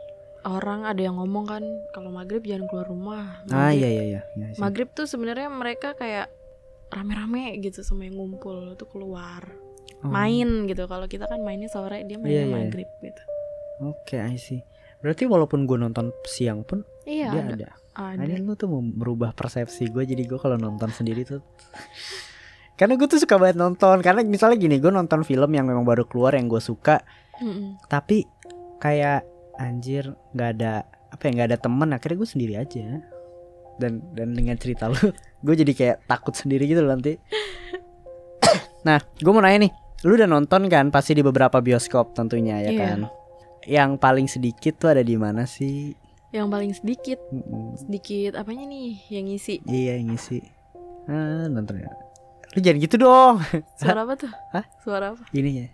orang 0.42 0.84
ada 0.84 1.00
yang 1.00 1.14
ngomong 1.14 1.44
kan 1.44 1.62
kalau 1.90 2.08
maghrib 2.08 2.40
jangan 2.40 2.64
keluar 2.66 2.86
rumah. 2.86 3.44
ah 3.44 3.68
Maghrib- 3.68 3.76
iya 3.76 3.88
iya 3.90 4.04
iya, 4.06 4.20
iya 4.34 4.46
sih. 4.50 4.58
Maghrib 4.58 4.88
tuh 4.90 5.04
sebenarnya 5.04 5.48
mereka 5.48 5.92
kayak 5.92 6.32
rame-rame 6.88 7.58
gitu 7.58 7.80
sama 7.80 8.02
yang 8.02 8.16
ngumpul 8.16 8.74
tuh 8.74 8.86
keluar 8.86 9.44
Oh, 10.00 10.08
main 10.08 10.64
gitu. 10.64 10.86
Kalau 10.86 11.04
kita 11.04 11.24
kan 11.24 11.40
mainnya 11.40 11.68
sore, 11.68 12.00
dia 12.02 12.16
mainnya 12.16 12.32
Iya, 12.34 12.42
iya. 12.42 12.54
maghrib 12.56 12.88
gitu. 13.00 13.22
oke 13.82 14.12
I 14.14 14.36
see 14.36 14.60
berarti 14.98 15.24
walaupun 15.24 15.64
gue 15.64 15.74
nonton 15.74 16.12
siang 16.24 16.60
pun 16.60 16.84
Iya, 17.02 17.28
dia 17.30 17.40
ada. 17.42 17.52
ada, 17.54 17.70
ada. 18.12 18.20
Ini 18.22 18.36
lu 18.38 18.52
tuh 18.52 18.68
mau 18.68 18.80
merubah 18.80 19.32
persepsi 19.32 19.88
gue 19.88 20.04
jadi 20.04 20.20
gue 20.22 20.36
kalau 20.36 20.56
nonton 20.56 20.88
sendiri 20.90 21.24
tuh 21.24 21.40
karena 22.76 22.96
gue 22.96 23.06
tuh 23.06 23.16
suka 23.16 23.36
banget 23.36 23.56
nonton 23.56 24.00
karena 24.00 24.20
misalnya 24.22 24.56
gini 24.56 24.76
gue 24.76 24.88
nonton 24.88 25.20
film 25.20 25.48
yang 25.50 25.64
memang 25.64 25.80
baru 25.82 26.04
keluar 26.04 26.32
yang 26.32 26.44
gue 26.46 26.60
suka 26.60 27.00
Mm-mm. 27.38 27.80
tapi 27.86 28.24
kayak 28.76 29.24
anjir 29.60 30.04
nggak 30.32 30.50
ada 30.56 30.72
apa 31.10 31.22
ya 31.22 31.30
nggak 31.36 31.48
ada 31.52 31.58
temen 31.60 31.88
akhirnya 31.90 32.16
gue 32.16 32.30
sendiri 32.30 32.54
aja 32.56 33.04
dan 33.76 34.00
dan 34.12 34.32
dengan 34.32 34.56
cerita 34.56 34.88
lu 34.88 34.96
gue 35.44 35.54
jadi 35.54 35.72
kayak 35.72 35.96
takut 36.06 36.32
sendiri 36.32 36.64
gitu 36.64 36.80
loh 36.80 36.96
nanti 36.96 37.20
nah 38.86 38.96
gue 38.98 39.28
mau 39.28 39.40
nanya 39.40 39.68
nih 39.68 39.72
lu 40.02 40.16
udah 40.16 40.24
nonton 40.26 40.64
kan 40.66 40.88
pasti 40.88 41.12
di 41.12 41.20
beberapa 41.20 41.60
bioskop 41.60 42.16
tentunya 42.16 42.56
ya 42.60 42.72
Iya. 42.72 42.80
kan 42.80 43.00
yang 43.68 43.90
paling 43.94 44.24
sedikit 44.24 44.80
tuh 44.80 44.96
ada 44.96 45.04
di 45.04 45.14
mana 45.14 45.44
sih 45.44 45.92
Yang 46.30 46.46
paling 46.46 46.72
sedikit, 46.72 47.18
Mm-mm. 47.34 47.74
sedikit 47.76 48.38
apanya 48.38 48.62
nih 48.64 49.02
yang 49.10 49.26
ngisi? 49.26 49.60
iya 49.66 49.98
yang 49.98 50.14
ngisi 50.14 50.38
ah 51.04 51.50
nonton 51.50 51.82
ya 51.82 51.90
lu 52.54 52.62
jangan 52.62 52.78
gitu 52.80 52.96
dong 52.96 53.34
Suara 53.74 54.06
apa 54.06 54.14
tuh? 54.16 54.30
Hah? 54.54 54.64
Suara 54.80 55.12
apa? 55.12 55.22
ini 55.34 55.50
ya 55.60 55.68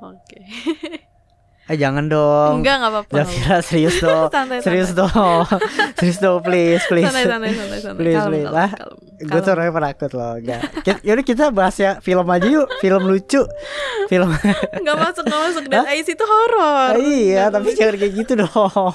Oke. 0.00 0.40
eh 1.70 1.76
jangan 1.76 2.04
dong. 2.04 2.52
Enggak, 2.58 2.74
enggak 2.76 2.92
apa-apa. 2.92 3.12
jangan 3.14 3.30
kira 3.30 3.58
serius 3.62 3.96
dong. 4.04 4.26
Santai, 4.28 4.58
serius 4.58 4.90
dong. 4.90 5.46
Serius 5.96 6.18
dong 6.18 6.38
please 6.40 6.82
please. 6.84 7.06
Santai 7.06 7.24
santai 7.24 7.50
santai 7.52 7.78
santai. 7.78 8.00
Please, 8.00 8.16
kalem, 8.16 8.30
please. 8.32 8.44
kalem, 8.44 8.58
Ah, 8.58 8.70
kalem, 8.72 8.96
Gue 9.20 9.28
kalem. 9.28 9.42
tuh 9.42 9.52
orangnya 9.52 9.72
penakut 9.72 10.10
loh 10.12 10.32
Enggak. 10.34 10.60
Kita- 10.80 11.02
Yaudah 11.02 11.24
kita 11.24 11.44
bahas 11.50 11.76
ya 11.76 11.90
Film 12.00 12.26
aja 12.26 12.48
yuk. 12.48 12.66
Film 12.78 13.02
lucu. 13.04 13.42
Film 14.06 14.28
nggak 14.82 14.96
masuk 14.98 15.22
nggak 15.22 15.40
masuk. 15.44 15.62
Dan 15.64 15.84
Ais 15.86 16.04
itu 16.04 16.24
horor. 16.24 16.92
Iya 16.96 17.44
tapi 17.48 17.68
jangan 17.72 17.94
kayak 17.96 18.12
gitu 18.16 18.32
dong. 18.34 18.92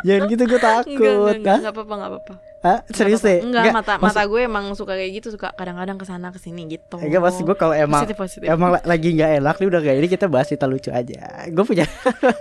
Jangan 0.00 0.22
gitu 0.26 0.42
gue 0.42 0.56
enggak 0.56 0.62
takut. 0.62 0.96
enggak 0.96 1.36
enggak 1.36 1.56
enggak 1.58 1.72
apa-apa 1.74 1.92
enggak 1.94 2.10
apa-apa 2.10 2.34
Hah? 2.60 2.84
Serius 2.86 3.20
deh 3.20 3.40
apa-apa. 3.40 3.48
enggak, 3.48 3.64
mata 3.72 3.92
maksud- 3.96 4.04
mata 4.12 4.22
gue 4.22 4.40
emang 4.42 4.64
suka 4.74 4.92
kayak 4.92 5.10
gitu 5.16 5.32
suka 5.32 5.48
kadang-kadang 5.50 5.96
ke 5.96 6.04
sana 6.04 6.28
ke 6.28 6.36
sini 6.36 6.68
gitu. 6.68 6.96
Enggak 6.96 7.20
maksud 7.22 7.42
gue 7.42 7.56
kalau 7.56 7.72
emang 7.72 8.04
positif 8.04 8.16
positif. 8.16 8.46
Emang 8.46 8.68
la- 8.70 8.84
lagi 8.84 9.08
nggak 9.10 9.40
enak 9.40 9.56
nih 9.56 9.66
udah 9.66 9.80
kayak 9.80 9.96
ini 9.96 10.08
kita 10.08 10.26
bahas 10.26 10.46
cerita 10.46 10.64
lucu 10.64 10.88
aja. 10.90 11.48
Gue 11.48 11.64
punya 11.64 11.88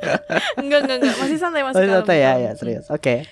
enggak 0.61 0.79
enggak 0.83 0.97
enggak. 0.99 1.15
Masih 1.17 1.37
santai 1.37 1.61
masih 1.63 1.79
kalem, 1.79 1.95
santai 1.97 2.17
ya 2.19 2.33
ya 2.37 2.51
serius. 2.53 2.85
Oke. 2.89 3.23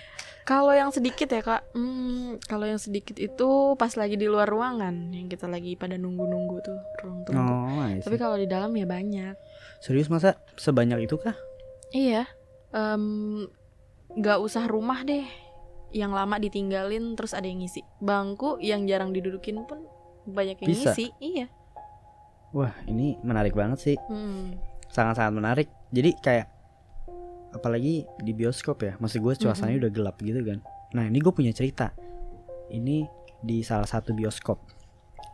Kalau 0.42 0.72
yang 0.72 0.96
sedikit 0.96 1.28
ya 1.28 1.44
kak 1.44 1.76
hmm, 1.76 2.40
kalau 2.48 2.64
yang 2.64 2.80
sedikit 2.80 3.20
itu 3.20 3.50
pas 3.76 3.92
lagi 3.94 4.16
di 4.16 4.26
luar 4.26 4.48
ruangan 4.48 5.12
yang 5.12 5.28
kita 5.28 5.44
lagi 5.44 5.76
pada 5.76 6.00
nunggu-nunggu 6.00 6.56
tuh 6.64 6.80
ruang 6.98 7.20
tunggu. 7.22 7.52
Oh 7.52 7.84
tapi 8.00 8.16
kalau 8.16 8.36
di 8.36 8.48
dalam 8.48 8.72
ya 8.72 8.88
banyak. 8.88 9.36
Serius 9.78 10.08
masa 10.08 10.40
sebanyak 10.56 11.04
itu 11.04 11.20
kah? 11.20 11.36
iya. 11.90 12.24
Em, 12.70 13.44
nggak 14.10 14.40
usah 14.40 14.68
rumah 14.68 15.04
deh 15.04 15.24
yang 15.90 16.12
lama 16.12 16.36
ditinggalin 16.36 17.16
terus 17.16 17.32
ada 17.32 17.48
yang 17.48 17.60
ngisi 17.60 17.82
bangku 17.98 18.60
yang 18.60 18.84
jarang 18.86 19.12
didudukin 19.12 19.64
pun 19.64 19.88
banyak 20.26 20.60
yang 20.60 20.70
Bisa. 20.70 20.92
ngisi 20.92 21.06
iya 21.20 21.48
Wah 22.52 22.72
ini 22.88 23.20
menarik 23.22 23.52
banget 23.52 23.80
sih 23.80 23.98
Hmm. 24.08 24.56
sangat-sangat 24.88 25.34
menarik. 25.36 25.68
Jadi 25.92 26.16
kayak 26.16 26.48
apalagi 27.52 28.08
di 28.20 28.32
bioskop 28.32 28.80
ya, 28.82 28.96
maksud 28.98 29.20
gue 29.20 29.34
suasananya 29.36 29.78
Mm-mm. 29.78 29.84
udah 29.84 29.92
gelap 29.92 30.16
gitu 30.20 30.40
kan. 30.44 30.60
Nah 30.96 31.04
ini 31.06 31.20
gue 31.20 31.32
punya 31.32 31.52
cerita. 31.52 31.92
Ini 32.68 33.04
di 33.40 33.64
salah 33.64 33.86
satu 33.86 34.16
bioskop, 34.16 34.64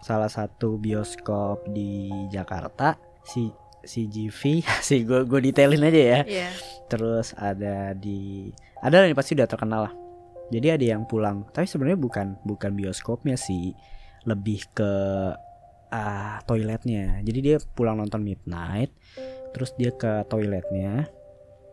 salah 0.01 0.27
satu 0.27 0.77
bioskop 0.77 1.69
di 1.69 2.09
Jakarta 2.29 2.97
si 3.21 3.53
si 3.85 4.09
GV, 4.09 4.65
si 4.87 5.05
gue 5.05 5.21
gue 5.23 5.39
detailin 5.43 5.85
aja 5.85 6.01
ya. 6.01 6.19
Iya. 6.25 6.49
Terus 6.89 7.37
ada 7.37 7.93
di 7.93 8.49
ada 8.81 9.05
yang 9.05 9.15
pasti 9.15 9.37
udah 9.37 9.47
terkenal 9.47 9.81
lah. 9.85 9.93
Jadi 10.53 10.67
ada 10.69 10.85
yang 10.85 11.09
pulang, 11.09 11.49
tapi 11.49 11.65
sebenarnya 11.65 11.97
bukan 11.97 12.27
bukan 12.45 12.77
bioskopnya 12.77 13.33
sih, 13.33 13.73
lebih 14.29 14.69
ke 14.77 14.91
ah 15.89 16.37
toiletnya. 16.45 17.21
Jadi 17.25 17.39
dia 17.41 17.57
pulang 17.73 17.97
nonton 17.97 18.21
midnight, 18.21 18.93
terus 19.57 19.73
dia 19.73 19.89
ke 19.89 20.29
toiletnya. 20.29 21.09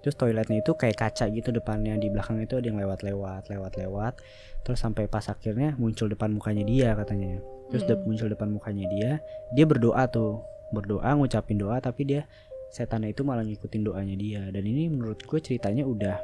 Terus 0.00 0.16
toiletnya 0.16 0.64
itu 0.64 0.72
kayak 0.72 0.96
kaca 0.96 1.28
gitu 1.28 1.52
depannya 1.52 1.92
di 2.00 2.08
belakang 2.08 2.40
itu 2.40 2.56
ada 2.56 2.64
yang 2.72 2.80
lewat-lewat, 2.80 3.52
lewat-lewat. 3.52 4.16
Terus 4.64 4.80
sampai 4.80 5.04
pas 5.12 5.28
akhirnya 5.28 5.76
muncul 5.76 6.08
depan 6.08 6.32
mukanya 6.32 6.64
dia 6.64 6.96
katanya. 6.96 7.36
Terus 7.68 7.84
Mm-mm. 7.84 8.00
dep- 8.00 8.06
muncul 8.08 8.28
depan 8.32 8.48
mukanya 8.48 8.88
dia, 8.88 9.10
dia 9.52 9.64
berdoa 9.68 10.08
tuh, 10.08 10.40
berdoa 10.72 11.12
ngucapin 11.20 11.60
doa 11.60 11.76
tapi 11.84 12.08
dia 12.08 12.24
setannya 12.72 13.12
itu 13.12 13.28
malah 13.28 13.44
ngikutin 13.44 13.82
doanya 13.84 14.16
dia. 14.16 14.40
Dan 14.48 14.64
ini 14.64 14.88
menurut 14.88 15.20
gue 15.20 15.36
ceritanya 15.36 15.84
udah 15.84 16.16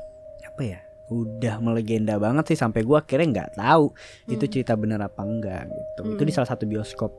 apa 0.49 0.63
ya? 0.65 0.81
Udah 1.07 1.59
melegenda 1.59 2.17
banget 2.17 2.51
sih 2.51 2.59
sampai 2.59 2.83
gue 2.83 2.95
akhirnya 2.95 3.27
nggak 3.33 3.51
tahu 3.57 3.95
itu 4.27 4.43
Hmm. 4.43 4.53
cerita 4.53 4.73
bener 4.75 4.99
apa 4.99 5.23
enggak 5.23 5.67
gitu. 5.67 6.01
Itu 6.13 6.23
di 6.23 6.31
Hmm. 6.31 6.37
salah 6.37 6.51
satu 6.51 6.65
bioskop 6.65 7.13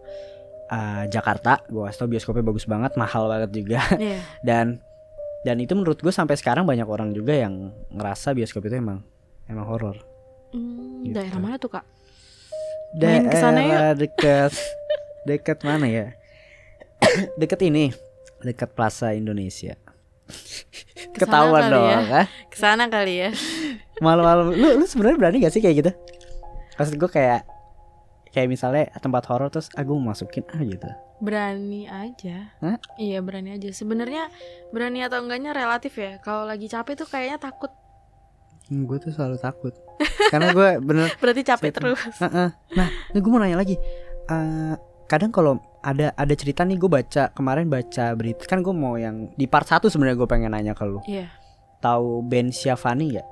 uh, 0.68 1.08
Jakarta. 1.08 1.64
Gue 1.66 1.86
kasih 1.86 2.00
tau 2.00 2.10
bioskopnya 2.10 2.44
bagus 2.44 2.66
banget, 2.66 2.92
mahal 2.96 3.28
banget 3.28 3.52
juga. 3.54 3.80
Iya. 3.98 4.20
dan 4.42 4.66
dan 5.42 5.56
itu 5.58 5.72
menurut 5.72 5.98
gue 5.98 6.12
sampai 6.12 6.36
sekarang 6.36 6.64
banyak 6.64 6.84
orang 6.84 7.12
juga 7.12 7.32
yang 7.32 7.72
ngerasa 7.90 8.34
bioskop 8.34 8.64
itu 8.64 8.76
emang 8.76 9.00
emang 9.46 9.64
horor. 9.64 9.96
Hmm, 10.52 11.04
Gitu. 11.04 11.16
daerah 11.16 11.40
mana 11.40 11.56
tuh 11.56 11.72
kak? 11.72 11.86
Main 12.94 13.28
ke 13.28 13.36
sana 13.36 13.94
dekat 13.94 14.52
dekat 15.24 15.60
mana 15.68 15.88
ya? 15.88 16.08
dekat 17.40 17.62
ini, 17.62 17.92
dekat 18.42 18.74
Plaza 18.74 19.12
Indonesia. 19.12 19.76
Ketahuan 21.14 21.72
dong, 21.72 21.88
ya. 21.88 22.26
Ke 22.48 22.58
sana 22.58 22.88
kali 22.88 23.14
ya. 23.18 23.30
Malam-malam 24.04 24.54
lu 24.54 24.68
lu 24.78 24.86
sebenarnya 24.86 25.18
berani 25.18 25.38
gak 25.42 25.54
sih 25.54 25.62
kayak 25.64 25.76
gitu? 25.86 25.92
Maksud 26.78 26.96
gue 27.02 27.10
kayak 27.10 27.42
kayak 28.30 28.48
misalnya 28.54 28.94
tempat 29.02 29.26
horor 29.34 29.50
terus 29.50 29.74
aku 29.74 29.98
mau 29.98 30.14
masukin 30.14 30.46
ah 30.54 30.62
gitu. 30.62 30.86
Berani 31.18 31.90
aja. 31.90 32.54
Hah? 32.62 32.78
Iya 33.02 33.26
berani 33.26 33.58
aja. 33.58 33.74
Sebenarnya 33.74 34.30
berani 34.70 35.02
atau 35.02 35.26
enggaknya 35.26 35.58
relatif 35.58 35.98
ya. 35.98 36.22
Kalau 36.22 36.46
lagi 36.46 36.70
capek 36.70 36.94
tuh 36.94 37.10
kayaknya 37.10 37.42
takut. 37.42 37.74
Hmm, 38.70 38.86
gue 38.86 38.98
tuh 39.02 39.10
selalu 39.10 39.42
takut. 39.42 39.74
Karena 40.30 40.54
gue 40.54 40.70
bener 40.84 41.10
Berarti 41.24 41.42
capek 41.42 41.72
terus. 41.74 41.98
Heeh. 42.22 42.50
Nah, 42.54 42.88
gue 43.10 43.32
mau 43.32 43.42
nanya 43.42 43.58
lagi. 43.58 43.74
Eh, 44.28 44.76
kadang 45.10 45.34
kalau 45.34 45.58
ada 45.82 46.12
ada 46.14 46.34
cerita 46.36 46.68
nih 46.68 46.76
gue 46.76 46.92
baca 46.92 47.32
kemarin 47.32 47.72
baca 47.72 48.12
berita 48.14 48.44
kan 48.44 48.60
gue 48.60 48.76
mau 48.76 49.00
yang 49.00 49.32
di 49.40 49.48
part 49.48 49.64
1 49.66 49.88
sebenarnya 49.88 50.20
gue 50.20 50.30
pengen 50.30 50.52
nanya 50.54 50.78
ke 50.78 50.84
lu. 50.86 51.00
Iya. 51.08 51.32
Tahu 51.82 52.28
Ben 52.28 52.54
Syafani 52.54 53.18
gak? 53.18 53.28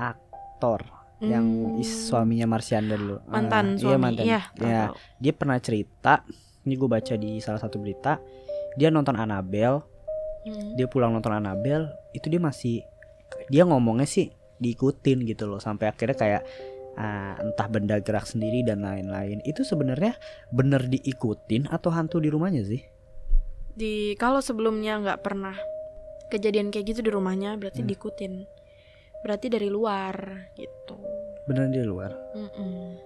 Aktor 0.00 0.80
yang 1.20 1.44
Hmm. 1.76 1.82
is- 1.84 2.08
suaminya 2.08 2.48
Marsyanda 2.48 2.96
dulu. 2.96 3.20
mantan 3.28 3.76
Eh, 3.76 3.78
suami. 3.78 3.92
Iya, 3.92 3.98
mantan. 4.00 4.24
Iya. 4.24 4.40
Tahu. 4.56 4.94
Dia 5.20 5.32
pernah 5.36 5.58
cerita, 5.60 6.12
ini 6.62 6.74
gue 6.74 6.88
baca 6.88 7.14
di 7.14 7.30
salah 7.38 7.60
satu 7.60 7.76
berita, 7.76 8.16
dia 8.74 8.88
nonton 8.88 9.14
Annabelle, 9.14 9.84
Hmm. 10.40 10.72
dia 10.74 10.88
pulang 10.88 11.12
nonton 11.12 11.30
Annabelle, 11.30 11.92
itu 12.10 12.26
dia 12.26 12.40
masih 12.40 12.80
dia 13.46 13.62
ngomongnya 13.62 14.04
sih 14.04 14.32
diikutin 14.56 15.22
gitu 15.22 15.46
loh 15.46 15.60
sampai 15.60 15.86
akhirnya 15.86 16.16
kayak 16.16 16.42
ah, 16.92 17.38
entah 17.38 17.64
benda 17.64 17.96
gerak 17.96 18.26
sendiri 18.26 18.60
dan 18.60 18.82
lain-lain. 18.82 19.40
Itu 19.42 19.62
sebenarnya 19.62 20.18
bener 20.50 20.84
diikutin 20.84 21.64
atau 21.66 21.88
hantu 21.88 22.18
di 22.18 22.28
rumahnya 22.28 22.60
sih? 22.60 22.82
Di 23.72 24.12
kalau 24.16 24.42
sebelumnya 24.42 24.98
nggak 24.98 25.22
pernah 25.22 25.54
kejadian 26.28 26.68
kayak 26.68 26.90
gitu 26.90 27.00
di 27.00 27.10
rumahnya 27.10 27.56
berarti 27.56 27.80
Hmm. 27.80 27.88
diikutin. 27.88 28.32
Berarti 29.22 29.46
dari 29.52 29.68
luar 29.68 30.14
gitu. 30.56 30.96
Bener 31.44 31.68
di 31.68 31.82
luar. 31.84 32.14
Mm-mm. 32.36 32.96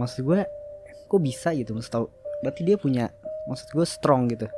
Maksud 0.00 0.26
gue 0.26 0.40
kok 1.04 1.20
bisa 1.22 1.54
gitu 1.54 1.76
maksud 1.76 1.92
tau 1.92 2.06
berarti 2.42 2.66
dia 2.66 2.76
punya 2.80 3.12
maksud 3.46 3.70
gue 3.70 3.86
strong 3.86 4.26
gitu. 4.32 4.50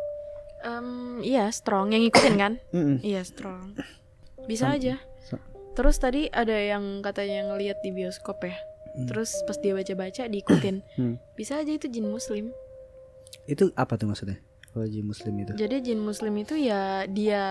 Em, 0.64 1.20
iya 1.20 1.52
strong 1.52 1.92
yang 1.92 2.02
ngikutin 2.06 2.36
kan? 2.40 2.52
Mm-mm. 2.76 2.98
Iya 3.04 3.22
strong. 3.22 3.76
Bisa 4.48 4.72
aja. 4.72 4.96
Terus 5.76 6.00
tadi 6.00 6.32
ada 6.32 6.56
yang 6.56 7.04
katanya 7.04 7.52
ngelihat 7.52 7.84
di 7.84 7.92
bioskop 7.92 8.40
ya. 8.40 8.56
Hmm. 8.96 9.04
Terus 9.12 9.44
pas 9.44 9.60
dia 9.60 9.76
baca-baca 9.76 10.24
diikutin. 10.24 10.76
Hmm. 10.96 11.20
Bisa 11.36 11.60
aja 11.60 11.68
itu 11.68 11.84
jin 11.92 12.08
muslim. 12.08 12.48
Itu 13.44 13.68
apa 13.76 14.00
tuh 14.00 14.08
maksudnya? 14.08 14.40
kalau 14.76 14.92
jin 14.92 15.08
muslim 15.08 15.34
itu? 15.40 15.52
Jadi 15.56 15.76
jin 15.80 16.00
muslim 16.04 16.36
itu 16.36 16.52
ya 16.60 17.08
dia 17.08 17.44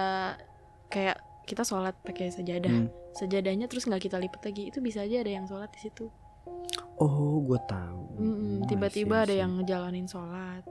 kayak 0.94 1.18
kita 1.46 1.62
sholat 1.62 1.94
pakai 2.02 2.28
sajadah. 2.28 2.74
Hmm. 2.86 2.90
Sajadahnya 3.14 3.66
terus 3.66 3.86
nggak 3.86 4.04
kita 4.04 4.18
lipat 4.18 4.42
lagi. 4.44 4.68
Itu 4.68 4.82
bisa 4.82 5.02
aja 5.02 5.22
ada 5.22 5.32
yang 5.32 5.46
sholat 5.46 5.70
di 5.72 5.80
situ. 5.80 6.10
Oh, 6.96 7.42
gue 7.42 7.60
tahu. 7.66 8.02
Mm-mm, 8.18 8.56
Tiba-tiba 8.66 9.24
ada 9.24 9.36
yang 9.36 9.58
ngejalanin 9.58 10.06
sholat. 10.06 10.64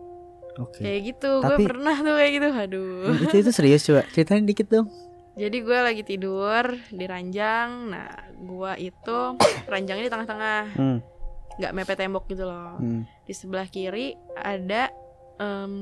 Oke. 0.56 0.80
Kayak 0.80 1.00
gitu. 1.10 1.32
Gue 1.40 1.58
pernah 1.62 1.96
tuh 1.96 2.14
kayak 2.14 2.32
gitu. 2.32 2.48
Aduh. 2.48 3.14
Itu 3.22 3.36
itu 3.38 3.50
serius 3.50 3.82
coba 3.82 4.02
ceritain 4.10 4.42
dikit 4.42 4.68
dong. 4.68 4.86
Jadi 5.34 5.56
gue 5.60 5.78
lagi 5.78 6.02
tidur 6.02 6.62
di 6.88 7.04
ranjang. 7.04 7.90
Nah, 7.90 8.06
gue 8.32 8.72
itu 8.80 9.18
ranjangnya 9.72 10.06
di 10.06 10.12
tengah-tengah, 10.12 10.60
Hmm. 10.74 10.98
nggak 11.54 11.72
mepet 11.72 11.98
tembok 11.98 12.24
gitu 12.28 12.46
loh. 12.46 12.78
hmm. 12.78 13.02
Di 13.26 13.34
sebelah 13.34 13.66
kiri 13.66 14.14
ada 14.34 14.94
em, 15.36 15.74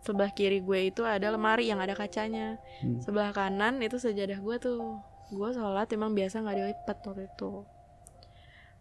sebelah 0.00 0.32
kiri 0.32 0.64
gue 0.64 0.92
itu 0.92 1.02
ada 1.04 1.28
lemari 1.32 1.68
yang 1.68 1.80
ada 1.80 1.92
kacanya. 1.92 2.56
Hmm. 2.80 3.00
Sebelah 3.04 3.32
kanan 3.32 3.80
itu 3.84 4.00
sejadah 4.00 4.40
gue 4.40 4.56
tuh. 4.60 5.00
Gue 5.30 5.50
sholat 5.54 5.86
emang 5.94 6.16
biasa 6.16 6.42
nggak 6.42 6.56
dilipat 6.56 6.96
waktu 7.06 7.22
itu. 7.30 7.52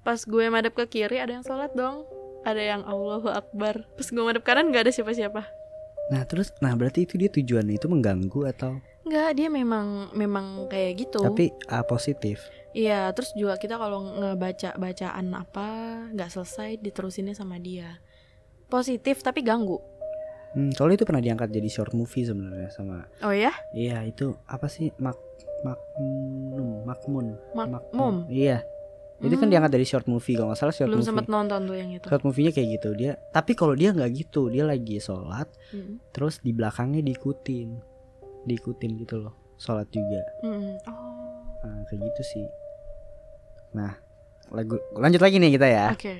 Pas 0.02 0.20
gue 0.24 0.46
madep 0.48 0.74
ke 0.74 0.86
kiri 0.88 1.20
ada 1.20 1.36
yang 1.36 1.46
sholat 1.46 1.76
dong. 1.76 2.08
Ada 2.48 2.62
yang 2.78 2.82
Allahu 2.88 3.28
Akbar. 3.30 3.84
Pas 4.00 4.08
gue 4.08 4.24
madep 4.24 4.44
kanan 4.48 4.72
nggak 4.72 4.90
ada 4.90 4.94
siapa-siapa. 4.96 5.44
Nah 6.10 6.26
terus, 6.26 6.50
nah 6.58 6.74
berarti 6.74 7.06
itu 7.06 7.22
dia 7.22 7.30
tujuannya 7.30 7.78
itu 7.78 7.86
mengganggu 7.86 8.50
atau? 8.50 8.82
Nggak, 9.06 9.30
dia 9.38 9.50
memang 9.50 10.10
memang 10.18 10.66
kayak 10.70 11.06
gitu. 11.06 11.22
Tapi 11.22 11.54
ah, 11.70 11.86
positif. 11.86 12.42
Iya, 12.74 13.10
terus 13.14 13.34
juga 13.34 13.58
kita 13.58 13.78
kalau 13.78 14.06
ngebaca 14.18 14.78
bacaan 14.78 15.34
apa 15.34 15.68
nggak 16.14 16.30
selesai 16.30 16.82
diterusinnya 16.82 17.34
sama 17.34 17.58
dia. 17.58 18.02
Positif 18.70 19.26
tapi 19.26 19.42
ganggu. 19.42 19.82
Hmm, 20.52 20.72
kalau 20.72 20.90
itu 20.90 21.04
pernah 21.04 21.20
diangkat 21.20 21.50
jadi 21.50 21.70
short 21.70 21.94
movie 21.94 22.24
sebenarnya 22.24 22.70
sama. 22.70 23.06
Oh 23.22 23.30
ya? 23.30 23.54
Iya 23.70 24.02
itu 24.04 24.34
apa 24.46 24.66
sih 24.66 24.90
mak 24.98 25.14
maknum 25.62 26.84
makmun 26.84 27.38
Makmum. 27.54 28.26
Iya. 28.28 28.64
Itu 29.20 29.36
kan 29.36 29.46
Hmm. 29.46 29.52
diangkat 29.52 29.72
dari 29.74 29.84
short 29.84 30.08
movie 30.08 30.34
kalau 30.34 30.50
nggak 30.50 30.58
salah 30.58 30.72
short 30.72 30.88
Belum 30.88 31.04
movie. 31.04 31.10
sempat 31.12 31.28
nonton 31.28 31.60
tuh 31.68 31.76
yang 31.76 31.92
itu. 31.92 32.06
Short 32.08 32.24
movie-nya 32.24 32.52
kayak 32.52 32.70
gitu 32.74 32.90
dia. 32.94 33.12
Tapi 33.30 33.52
kalau 33.52 33.76
dia 33.76 33.92
nggak 33.92 34.10
gitu, 34.16 34.48
dia 34.48 34.64
lagi 34.64 34.96
sholat, 34.98 35.52
Mm, 35.70 36.00
terus 36.10 36.40
di 36.40 36.50
belakangnya 36.50 37.04
diikutin, 37.04 37.68
diikutin 38.46 38.92
gitu 38.98 39.20
loh, 39.20 39.36
sholat 39.56 39.86
juga. 39.90 40.24
mm. 40.42 40.88
Oh, 40.88 41.36
Nah, 41.60 41.84
kayak 41.86 42.00
gitu 42.08 42.22
sih. 42.26 42.46
Nah, 43.72 43.92
lagu 44.50 44.80
lanjut 44.96 45.20
lagi 45.20 45.36
nih 45.36 45.52
kita 45.54 45.68
ya. 45.68 45.86
oke. 45.92 46.14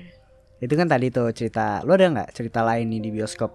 Itu 0.60 0.74
kan 0.76 0.84
tadi 0.84 1.08
tuh 1.08 1.32
cerita. 1.32 1.80
Lu 1.82 1.90
ada 1.90 2.04
nggak 2.04 2.30
cerita 2.30 2.60
lain 2.60 2.84
nih 2.86 3.00
di 3.00 3.10
bioskop 3.10 3.48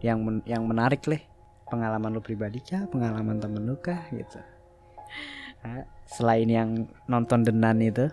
yang 0.00 0.18
men- 0.20 0.44
yang 0.44 0.64
menarik 0.64 1.04
leh? 1.06 1.22
Pengalaman 1.68 2.10
lu 2.10 2.20
pribadi 2.20 2.58
kah? 2.58 2.84
Pengalaman 2.86 3.38
temen 3.38 3.62
lu 3.62 3.76
kah? 3.76 4.02
Gitu. 4.10 4.40
Nah, 5.60 5.84
selain 6.04 6.48
yang 6.48 6.68
nonton 7.04 7.44
denan 7.44 7.78
itu, 7.78 8.08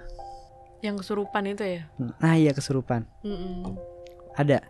Yang 0.77 1.01
kesurupan 1.01 1.43
itu 1.47 1.63
ya? 1.65 1.81
nah 2.21 2.37
iya 2.37 2.53
kesurupan. 2.53 3.07
Mm-mm. 3.23 3.73
Ada. 4.37 4.61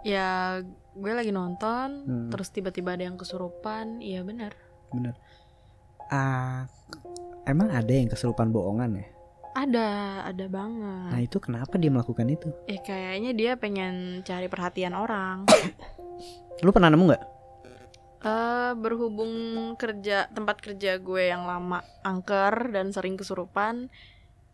Ya, 0.00 0.62
gue 0.94 1.12
lagi 1.12 1.28
nonton, 1.28 1.88
Hmm. 2.06 2.28
terus 2.32 2.48
tiba-tiba 2.48 2.94
ada 2.94 3.04
yang 3.04 3.18
kesurupan. 3.18 4.00
Iya 4.00 4.22
benar. 4.22 4.54
Bener. 4.94 5.12
Ah, 6.08 6.64
emang 7.44 7.68
ada 7.68 7.90
yang 7.90 8.06
kesurupan 8.06 8.48
bohongan 8.48 8.96
ya? 8.96 9.06
Ada, 9.56 9.88
ada 10.28 10.46
banget. 10.46 11.08
Nah 11.08 11.20
itu 11.22 11.40
kenapa 11.40 11.80
dia 11.80 11.88
melakukan 11.88 12.28
itu? 12.28 12.52
Eh 12.66 12.76
kayaknya 12.78 13.32
dia 13.32 13.52
pengen 13.56 14.20
cari 14.20 14.46
perhatian 14.46 14.92
orang. 14.92 15.48
Lu 16.64 16.70
pernah 16.70 16.92
nemu 16.92 17.04
nggak? 17.08 17.22
Eh 18.20 18.72
berhubung 18.76 19.32
kerja 19.74 20.28
tempat 20.28 20.60
kerja 20.60 20.98
gue 20.98 21.22
yang 21.24 21.48
lama 21.48 21.80
angker 22.02 22.68
dan 22.68 22.92
sering 22.92 23.16
kesurupan, 23.16 23.88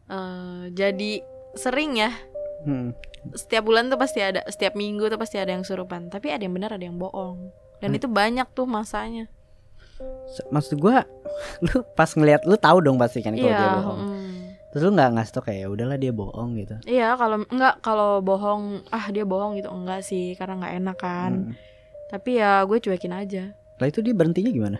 eh 0.07 0.71
jadi 0.71 1.19
sering 1.55 1.99
ya. 1.99 2.15
Hmm. 2.63 2.95
Setiap 3.35 3.67
bulan 3.67 3.87
tuh 3.87 3.99
pasti 3.99 4.23
ada, 4.23 4.47
setiap 4.47 4.75
minggu 4.75 5.07
tuh 5.07 5.19
pasti 5.19 5.35
ada 5.35 5.51
yang 5.51 5.63
kesurupan. 5.63 6.11
Tapi 6.11 6.31
ada 6.31 6.43
yang 6.43 6.55
benar, 6.55 6.75
ada 6.75 6.83
yang 6.83 6.95
bohong. 6.95 7.51
Dan 7.79 7.91
Hmm. 7.91 7.99
itu 7.99 8.07
banyak 8.07 8.47
tuh 8.55 8.67
masanya. 8.67 9.27
Maksud 10.49 10.79
gua, 10.79 11.03
lu 11.65 11.83
pas 11.95 12.07
ngelihat 12.09 12.43
lu 12.43 12.55
tahu 12.55 12.79
dong 12.79 12.99
pasti 12.99 13.19
kan 13.19 13.35
kalau 13.35 13.47
Iya. 13.47 13.59
dia 13.59 13.71
bohong. 13.77 14.01
mm. 14.01 14.22
Terus 14.73 14.89
lu 14.89 14.97
nggak 14.97 15.11
ngasih 15.15 15.33
tau 15.37 15.45
kayak 15.45 15.61
"Ya 15.63 15.69
udahlah 15.69 16.01
dia 16.01 16.13
bohong 16.17 16.57
gitu. 16.57 16.75
Iya, 16.89 17.13
kalau 17.21 17.45
enggak 17.45 17.75
kalau 17.85 18.25
bohong, 18.25 18.81
ah 18.89 19.07
dia 19.13 19.29
bohong 19.29 19.61
gitu 19.61 19.69
enggak 19.69 20.01
sih, 20.01 20.33
karena 20.41 20.65
nggak 20.65 20.75
enak 20.81 20.97
kan. 20.97 21.33
Hmm. 21.53 21.55
Tapi 22.09 22.41
ya 22.41 22.65
gue 22.65 22.79
cuekin 22.81 23.13
aja. 23.13 23.53
Lah 23.77 23.87
itu 23.89 24.01
dia 24.01 24.17
berhentinya 24.17 24.49
gimana? 24.49 24.79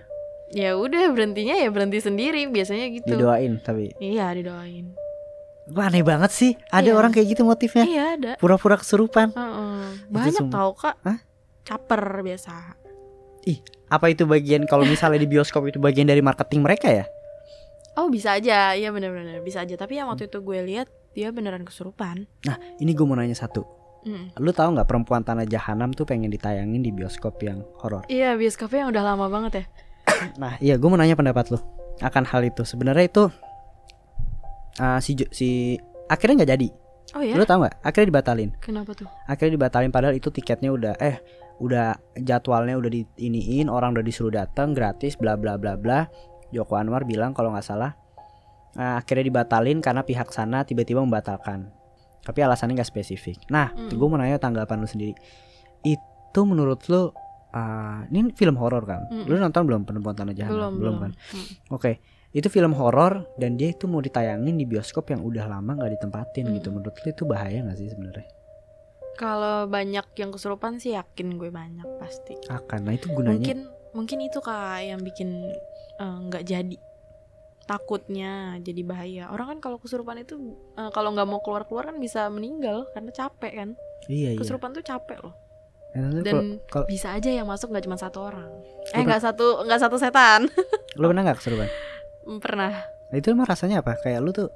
Ya 0.53 0.77
udah 0.77 1.13
berhentinya 1.13 1.57
ya 1.57 1.69
berhenti 1.69 2.01
sendiri 2.01 2.45
biasanya 2.49 2.89
gitu. 2.93 3.17
Didoain 3.17 3.61
tapi. 3.61 3.93
Iya 4.01 4.33
didoain. 4.33 4.97
Wah 5.73 5.89
aneh 5.89 6.05
banget 6.05 6.33
sih. 6.33 6.53
Ada 6.69 6.93
Iya. 6.93 6.99
orang 6.99 7.13
kayak 7.13 7.27
gitu 7.33 7.43
motifnya. 7.45 7.85
Iya 7.89 8.05
ada. 8.17 8.33
Pura-pura 8.37 8.77
kesurupan. 8.77 9.33
Heeh. 9.33 9.85
Banyak 10.13 10.41
sumpah. 10.41 10.57
tau 10.57 10.71
kak. 10.77 10.97
Hah? 11.05 11.19
Caper 11.65 12.03
biasa. 12.21 12.81
Apa 13.93 14.09
itu 14.09 14.25
bagian 14.25 14.65
kalau 14.65 14.89
misalnya 14.89 15.21
di 15.21 15.29
bioskop 15.29 15.69
itu 15.69 15.77
bagian 15.77 16.09
dari 16.09 16.25
marketing 16.25 16.65
mereka 16.65 16.89
ya? 16.89 17.05
Oh 17.93 18.09
bisa 18.09 18.41
aja, 18.41 18.73
iya 18.73 18.89
benar-benar 18.89 19.45
bisa 19.45 19.65
aja. 19.65 19.77
Tapi 19.77 20.01
yang 20.01 20.09
waktu 20.09 20.33
itu 20.33 20.41
gue 20.41 20.59
lihat 20.65 20.89
dia 21.13 21.29
beneran 21.29 21.65
kesurupan. 21.65 22.25
Nah 22.49 22.57
ini 22.81 22.97
gue 22.97 23.05
mau 23.05 23.17
nanya 23.17 23.37
satu. 23.37 23.65
Mm. 24.03 24.35
Lu 24.43 24.51
tahu 24.51 24.75
nggak 24.75 24.89
perempuan 24.89 25.23
tanah 25.23 25.47
jahanam 25.47 25.95
tuh 25.95 26.03
pengen 26.03 26.33
ditayangin 26.33 26.83
di 26.83 26.91
bioskop 26.91 27.39
yang 27.45 27.63
horor? 27.79 28.03
Iya 28.09 28.35
bioskopnya 28.35 28.89
yang 28.89 28.91
udah 28.97 29.05
lama 29.05 29.27
banget 29.29 29.53
ya. 29.63 29.65
Nah, 30.43 30.55
iya 30.63 30.75
gue 30.79 30.89
mau 30.89 30.99
nanya 30.99 31.15
pendapat 31.15 31.53
lu 31.55 31.59
akan 32.01 32.25
hal 32.27 32.43
itu. 32.49 32.65
Sebenarnya 32.65 33.05
itu 33.07 33.25
ah, 34.81 34.99
si 34.99 35.15
si 35.31 35.77
akhirnya 36.09 36.43
nggak 36.43 36.53
jadi. 36.59 36.69
Oh 37.13 37.23
ya? 37.23 37.37
Lu 37.37 37.45
tahu 37.45 37.63
nggak? 37.63 37.77
Akhirnya 37.85 38.09
dibatalin. 38.09 38.51
Kenapa 38.59 38.97
tuh? 38.97 39.07
Akhirnya 39.29 39.61
dibatalin 39.61 39.93
padahal 39.93 40.17
itu 40.17 40.33
tiketnya 40.33 40.73
udah 40.73 40.97
eh 40.97 41.21
udah 41.63 41.95
jadwalnya 42.19 42.75
udah 42.75 42.91
di 42.91 43.07
iniin, 43.21 43.71
orang 43.71 43.95
udah 43.95 44.03
disuruh 44.03 44.33
datang 44.33 44.73
gratis 44.73 45.15
bla 45.15 45.37
bla 45.37 45.61
bla 45.61 45.77
bla. 45.77 46.09
Joko 46.53 46.77
Anwar 46.77 47.03
bilang 47.03 47.33
kalau 47.33 47.51
nggak 47.51 47.65
salah 47.65 47.97
ah, 48.75 48.97
akhirnya 48.97 49.27
dibatalin 49.27 49.81
karena 49.81 50.01
pihak 50.01 50.29
sana 50.29 50.63
tiba-tiba 50.63 51.01
membatalkan. 51.01 51.69
Tapi 52.21 52.39
alasannya 52.39 52.77
nggak 52.77 52.87
spesifik. 52.87 53.37
Nah, 53.49 53.69
Mm. 53.69 53.91
gue 53.91 54.07
mau 54.07 54.15
nanya 54.15 54.39
tanggapan 54.39 54.79
lu 54.79 54.87
sendiri. 54.87 55.13
Itu 55.81 56.41
menurut 56.43 56.87
lu 56.87 57.11
ah, 57.51 58.07
ini 58.07 58.31
film 58.31 58.57
horor 58.57 58.85
kan? 58.85 59.05
Mm. 59.11 59.25
Lu 59.27 59.35
nonton 59.37 59.63
belum 59.65 59.83
Perempuan 59.83 60.15
Tanah 60.15 60.33
Jahanam? 60.33 60.73
belum 60.73 60.73
belum. 60.79 60.95
kan? 61.01 61.13
Mm. 61.13 61.47
Oke, 61.69 61.93
itu 62.31 62.47
film 62.47 62.73
horor 62.73 63.29
dan 63.37 63.57
dia 63.57 63.69
itu 63.69 63.85
mau 63.85 63.99
ditayangin 63.99 64.55
di 64.55 64.65
bioskop 64.65 65.05
yang 65.09 65.21
udah 65.21 65.45
lama 65.47 65.75
nggak 65.75 65.93
ditempatin 65.95 66.47
Hmm. 66.47 66.55
gitu. 66.57 66.69
Menurut 66.71 66.95
lu 66.95 67.09
itu 67.11 67.25
bahaya 67.25 67.61
nggak 67.61 67.77
sih 67.77 67.89
sebenarnya? 67.89 68.25
Kalau 69.13 69.69
banyak 69.69 70.07
yang 70.17 70.31
kesurupan 70.31 70.79
sih 70.79 70.97
yakin 70.97 71.37
gue 71.37 71.51
banyak 71.51 71.85
pasti. 71.99 72.33
Akan, 72.49 72.87
nah 72.87 72.97
itu 72.97 73.11
gunanya. 73.11 73.37
Mungkin 73.37 73.59
mungkin 73.93 74.19
itu 74.21 74.39
kak 74.39 74.83
yang 74.83 75.01
bikin 75.01 75.53
eh, 75.97 76.19
nggak 76.27 76.45
jadi. 76.45 76.77
Takutnya 77.63 78.59
jadi 78.59 78.83
bahaya. 78.83 79.25
Orang 79.31 79.47
kan 79.49 79.59
kalau 79.61 79.79
kesurupan 79.79 80.19
itu 80.19 80.35
eh, 80.75 80.91
kalau 80.91 81.15
nggak 81.15 81.25
mau 81.25 81.39
keluar 81.39 81.63
keluar 81.63 81.89
kan 81.89 81.97
bisa 81.97 82.27
meninggal 82.27 82.91
karena 82.91 83.11
capek 83.11 83.53
kan. 83.55 83.69
Iya 84.07 84.35
iya. 84.35 84.39
Kesurupan 84.39 84.73
tuh 84.73 84.83
capek 84.83 85.23
loh. 85.23 85.35
Lu 85.93 86.21
Dan 86.21 86.33
kalau- 86.33 86.59
kalau 86.69 86.87
bisa 86.89 87.13
aja 87.13 87.29
yang 87.29 87.45
masuk 87.45 87.71
nggak 87.71 87.85
cuma 87.85 87.95
satu 87.95 88.25
orang. 88.25 88.51
Eh 88.91 89.01
nggak 89.01 89.23
satu 89.23 89.63
nggak 89.63 89.79
satu 89.79 89.97
setan. 89.97 90.49
lu 91.01 91.05
pernah 91.07 91.23
nggak 91.23 91.39
kesurupan? 91.39 91.69
Pernah. 92.41 92.73
Nah, 93.13 93.17
itu 93.17 93.29
emang 93.29 93.47
rasanya 93.47 93.79
apa? 93.79 93.95
Kayak 93.97 94.21
lu 94.21 94.33
tuh 94.33 94.49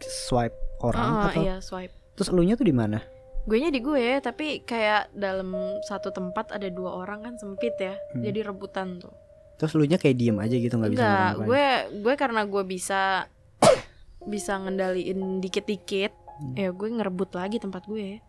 swipe 0.00 0.54
orang 0.80 1.02
Ah, 1.02 1.26
atau 1.28 1.42
iya 1.42 1.56
swipe. 1.58 1.90
terus 2.14 2.28
elunya 2.28 2.54
tuh 2.54 2.62
di 2.62 2.74
mana? 2.74 3.02
Gue 3.42 3.58
nya 3.58 3.74
di 3.74 3.82
gue 3.82 4.22
tapi 4.22 4.62
kayak 4.62 5.10
dalam 5.12 5.50
satu 5.82 6.14
tempat 6.14 6.54
ada 6.54 6.70
dua 6.70 7.02
orang 7.02 7.26
kan 7.26 7.34
sempit 7.36 7.74
ya. 7.76 7.98
Hmm. 8.14 8.22
Jadi 8.22 8.38
rebutan 8.46 9.02
tuh. 9.02 9.10
Terus 9.58 9.74
elunya 9.74 9.98
kayak 9.98 10.16
diem 10.16 10.38
aja 10.38 10.54
gitu 10.54 10.74
nggak 10.74 10.92
bisa 10.94 11.02
Enggak, 11.02 11.32
gue 11.46 11.66
gue 12.02 12.14
karena 12.14 12.42
gue 12.46 12.62
bisa 12.62 13.26
bisa 14.22 14.54
ngendaliin 14.54 15.42
dikit-dikit, 15.42 16.14
Hmm. 16.38 16.54
ya 16.54 16.70
gue 16.70 16.88
ngerebut 16.88 17.34
lagi 17.34 17.58
tempat 17.58 17.86
gue. 17.86 18.22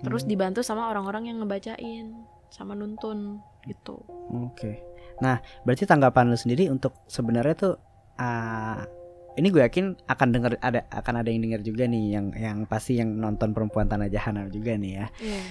Terus 0.00 0.22
Hmm. 0.24 0.30
dibantu 0.30 0.60
sama 0.60 0.88
orang-orang 0.88 1.32
yang 1.32 1.40
ngebacain 1.40 2.12
sama 2.48 2.76
nuntun 2.76 3.40
gitu. 3.64 4.00
Oke. 4.48 4.80
Nah, 5.20 5.40
berarti 5.62 5.84
tanggapan 5.84 6.28
lu 6.28 6.36
sendiri 6.36 6.68
untuk 6.68 6.92
sebenarnya 7.08 7.54
tuh 7.56 7.74
ah, 8.16 8.84
ini 9.32 9.48
gue 9.48 9.60
yakin 9.60 9.96
akan 10.04 10.28
denger 10.30 10.52
ada 10.60 10.84
akan 10.88 11.14
ada 11.20 11.28
yang 11.28 11.40
denger 11.42 11.60
juga 11.62 11.84
nih 11.86 12.04
yang 12.12 12.26
yang 12.32 12.56
pasti 12.64 12.96
yang 12.96 13.12
nonton 13.12 13.52
perempuan 13.52 13.86
tanah 13.86 14.06
jahanam 14.06 14.48
juga 14.48 14.76
nih 14.76 14.92
ya. 14.94 15.06
Iya. 15.18 15.42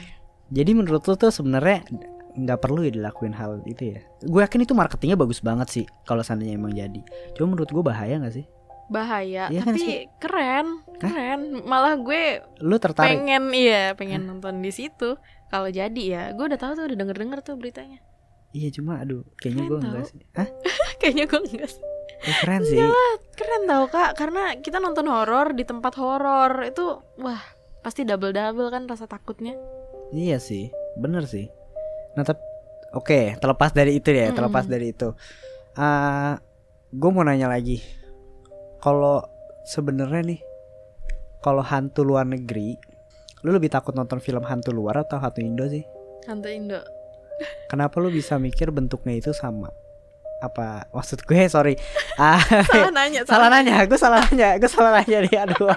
Jadi 0.52 0.72
menurut 0.74 1.02
lu 1.02 1.15
tuh 1.15 1.32
sebenarnya 1.32 1.88
nggak 2.32 2.60
perlu 2.60 2.84
ya 2.84 2.91
dilakuin 2.91 3.32
hal 3.32 3.60
itu 3.65 3.96
ya? 3.96 4.00
Gue 4.22 4.41
yakin 4.41 4.63
itu 4.63 4.72
marketingnya 4.72 5.15
bagus 5.15 5.39
banget 5.39 5.67
sih 5.67 5.86
kalau 6.04 6.22
seandainya 6.22 6.56
emang 6.56 6.72
jadi. 6.72 7.02
Cuma 7.34 7.52
menurut 7.52 7.67
gue 7.67 7.82
bahaya 7.82 8.17
nggak 8.17 8.36
sih? 8.36 8.46
bahaya 8.91 9.48
kan 9.48 9.72
tapi 9.72 10.04
keren 10.20 10.84
keren 11.00 11.63
malah 11.63 11.96
gue 11.96 12.44
Lu 12.60 12.76
tertarik? 12.76 13.24
pengen 13.24 13.56
iya 13.56 13.96
pengen 13.96 14.28
nonton 14.28 14.60
di 14.60 14.67
situ 14.67 15.15
kalau 15.48 15.72
jadi 15.72 16.04
ya 16.04 16.24
gue 16.36 16.44
udah 16.44 16.60
tahu 16.60 16.76
tuh 16.76 16.91
udah 16.91 16.98
denger 17.00 17.15
denger 17.15 17.39
tuh 17.39 17.56
beritanya 17.56 18.04
Iya 18.52 18.67
cuma 18.76 19.00
aduh 19.00 19.24
kayaknya 19.39 19.63
gue 19.63 19.78
enggak 19.88 20.06
sih. 20.12 20.20
Hah? 20.36 20.44
kayaknya 21.00 21.24
gue 21.24 21.39
enggak 21.39 21.70
sih 21.72 21.84
Ya, 22.22 22.34
keren 22.46 22.62
sih. 22.62 22.78
keren 23.34 23.66
tau 23.66 23.90
kak 23.90 24.14
karena 24.14 24.54
kita 24.62 24.78
nonton 24.78 25.10
horor 25.10 25.58
di 25.58 25.66
tempat 25.66 25.98
horor 25.98 26.70
itu 26.70 27.02
wah 27.18 27.42
pasti 27.82 28.06
double 28.06 28.30
double 28.30 28.70
kan 28.70 28.86
rasa 28.86 29.10
takutnya 29.10 29.58
Iya 30.12 30.44
sih, 30.44 30.68
bener 31.00 31.24
sih. 31.24 31.48
Nah, 32.20 32.28
tapi 32.28 32.44
oke, 32.92 33.40
terlepas 33.40 33.72
dari 33.72 33.96
itu 33.96 34.12
ya, 34.12 34.36
terlepas 34.36 34.68
dari 34.68 34.92
itu. 34.92 35.16
ah 35.80 36.36
gue 36.92 37.10
mau 37.16 37.24
nanya 37.24 37.48
lagi. 37.48 37.80
Kalau 38.84 39.24
sebenarnya 39.64 40.36
nih, 40.36 40.42
kalau 41.40 41.64
hantu 41.64 42.04
luar 42.04 42.28
negeri, 42.28 42.76
lu 43.48 43.56
lebih 43.56 43.72
takut 43.72 43.96
nonton 43.96 44.20
film 44.20 44.44
hantu 44.44 44.76
luar 44.76 45.08
atau 45.08 45.16
hantu 45.16 45.40
Indo 45.40 45.64
sih? 45.72 45.88
hantu 46.28 46.52
Indo 46.52 46.78
Kenapa 47.72 47.98
lu 47.98 48.14
bisa 48.14 48.38
mikir 48.38 48.70
bentuknya 48.70 49.18
itu 49.18 49.32
sama? 49.34 49.72
Apa 50.42 50.90
maksud 50.90 51.22
gue? 51.24 51.38
Sorry, 51.48 51.78
ah, 52.22 52.42
salah 52.68 52.92
nanya 52.98 53.22
salah 53.24 53.48
nanya, 53.48 53.86
gue 53.86 54.00
salah 54.00 54.20
nanya, 54.26 54.58
gue 54.58 54.70
salah 54.70 54.92
nanya 54.98 55.18
nih, 55.24 55.36
aduh. 55.38 55.70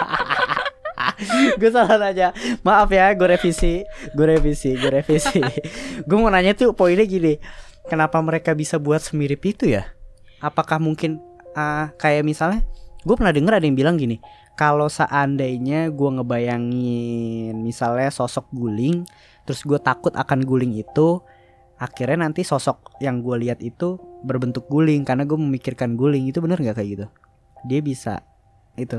gue 1.61 1.71
salah 1.71 2.01
nanya. 2.01 2.33
Maaf 2.65 2.89
ya 2.89 3.13
gue 3.13 3.29
revisi. 3.29 3.85
Gue 4.17 4.27
revisi 4.35 4.73
gue 4.75 4.91
revisi. 4.91 5.41
Gue 6.09 6.17
mau 6.17 6.33
nanya 6.33 6.57
tuh 6.57 6.73
poinnya 6.73 7.05
gini. 7.05 7.37
Kenapa 7.85 8.17
mereka 8.25 8.57
bisa 8.57 8.81
buat 8.81 9.05
semirip 9.05 9.45
itu 9.45 9.69
ya? 9.69 9.93
Apakah 10.41 10.81
mungkin 10.81 11.21
ah, 11.53 11.93
kayak 12.01 12.25
misalnya 12.25 12.65
gue 13.05 13.15
pernah 13.15 13.33
denger 13.37 13.61
ada 13.61 13.67
yang 13.69 13.77
bilang 13.77 13.97
gini 14.01 14.19
kalau 14.57 14.89
seandainya 14.89 15.93
gue 15.93 16.11
ngebayangin 16.21 17.55
misalnya 17.61 18.09
sosok 18.09 18.49
guling 18.51 19.05
terus 19.45 19.61
gue 19.61 19.77
takut 19.77 20.11
akan 20.17 20.41
guling 20.41 20.73
itu 20.73 21.21
akhirnya 21.85 22.25
nanti 22.25 22.41
sosok 22.41 22.97
yang 23.05 23.21
gue 23.21 23.45
lihat 23.45 23.61
itu 23.61 24.01
berbentuk 24.25 24.65
guling 24.73 25.05
karena 25.05 25.29
gue 25.29 25.37
memikirkan 25.37 26.01
guling 26.01 26.25
itu 26.33 26.41
bener 26.41 26.57
nggak 26.57 26.81
kayak 26.81 26.91
gitu 26.97 27.07
dia 27.69 27.81
bisa 27.85 28.25
itu 28.81 28.97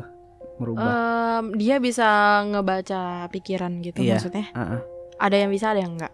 merubah 0.61 0.93
Em, 1.41 1.57
dia 1.57 1.81
bisa 1.81 2.05
ngebaca 2.45 3.25
pikiran 3.33 3.81
gitu 3.81 4.05
Iya. 4.05 4.21
maksudnya 4.21 4.45
Heeh. 4.53 4.79
ada 5.17 5.35
yang 5.35 5.49
bisa 5.49 5.73
ada 5.73 5.81
yang 5.81 5.97
enggak 5.97 6.13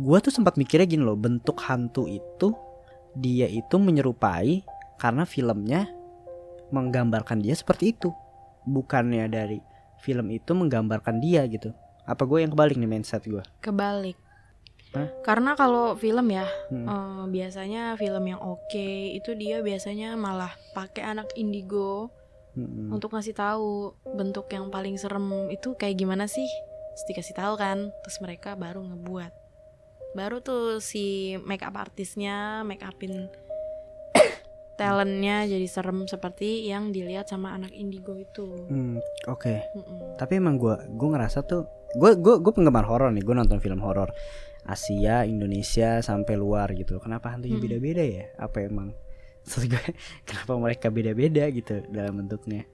Gue 0.00 0.16
tuh 0.24 0.32
sempat 0.32 0.56
mikirnya 0.56 0.88
gini 0.88 1.04
loh, 1.04 1.12
bentuk 1.12 1.60
hantu 1.60 2.08
itu 2.08 2.56
dia 3.12 3.44
itu 3.44 3.76
menyerupai 3.76 4.64
karena 4.96 5.28
filmnya 5.28 5.92
menggambarkan 6.72 7.44
dia 7.44 7.52
seperti 7.52 7.92
itu. 7.92 8.08
Bukannya 8.64 9.28
dari 9.28 9.60
film 10.00 10.32
itu 10.32 10.56
menggambarkan 10.56 11.20
dia 11.20 11.44
gitu. 11.52 11.76
Apa 12.08 12.24
gue 12.24 12.40
yang 12.40 12.50
kebalik 12.56 12.80
nih 12.80 12.88
mindset 12.88 13.28
gue? 13.28 13.44
kebalik 13.60 14.16
Hah? 14.90 15.06
karena 15.22 15.54
kalau 15.54 15.94
film 15.94 16.26
ya 16.28 16.46
Hmm. 16.66 16.86
eh, 16.86 17.24
biasanya 17.30 17.94
film 17.94 18.26
yang 18.26 18.42
oke 18.42 18.88
itu 19.14 19.38
dia 19.38 19.62
biasanya 19.62 20.18
malah 20.18 20.50
pakai 20.74 21.06
anak 21.06 21.30
indigo 21.34 22.10
Mm-mm. 22.52 22.90
untuk 22.90 23.14
ngasih 23.14 23.32
tahu 23.32 23.94
bentuk 24.10 24.50
yang 24.50 24.66
paling 24.68 24.98
serem 24.98 25.46
itu 25.48 25.78
kayak 25.78 25.94
gimana 25.94 26.26
sih 26.26 26.50
terus 26.90 27.06
dikasih 27.06 27.38
tahu 27.38 27.54
kan 27.54 27.94
terus 28.02 28.18
mereka 28.18 28.58
baru 28.58 28.82
ngebuat 28.82 29.30
baru 30.10 30.42
tuh 30.42 30.82
si 30.82 31.38
make 31.46 31.62
up 31.62 31.78
artisnya 31.78 32.66
make 32.66 32.82
upin 32.82 33.30
talentnya 34.80 35.44
jadi 35.44 35.66
serem 35.66 36.04
seperti 36.04 36.64
yang 36.64 36.88
dilihat 36.88 37.28
sama 37.28 37.52
anak 37.52 37.68
indigo 37.70 38.16
itu 38.16 38.48
Hmm, 38.66 38.96
Oke, 39.26 39.60
Mm-mm. 39.70 40.16
tapi 40.16 40.40
emang 40.40 40.56
gue 40.56 40.72
gue 40.88 41.08
ngerasa 41.10 41.44
tuh 41.44 41.68
gue 41.92 42.16
gue 42.16 42.34
gue 42.38 42.52
penggemar 42.52 42.82
horor 42.82 43.10
nih, 43.10 43.20
gue 43.20 43.34
nonton 43.34 43.58
film 43.58 43.78
horor 43.78 44.08
Asia, 44.62 45.24
Indonesia 45.24 45.98
sampai 46.00 46.34
luar 46.34 46.70
gitu. 46.72 46.96
Kenapa 46.98 47.28
hantunya 47.28 47.56
Hmm. 47.56 47.64
beda-beda 47.64 48.00
ya? 48.00 48.24
Apa 48.36 48.62
emang 48.62 48.92
gue 49.68 49.84
kenapa 50.22 50.52
mereka 50.56 50.88
beda-beda 50.88 51.44
gitu 51.50 51.84
dalam 51.88 52.16
bentuknya? 52.18 52.64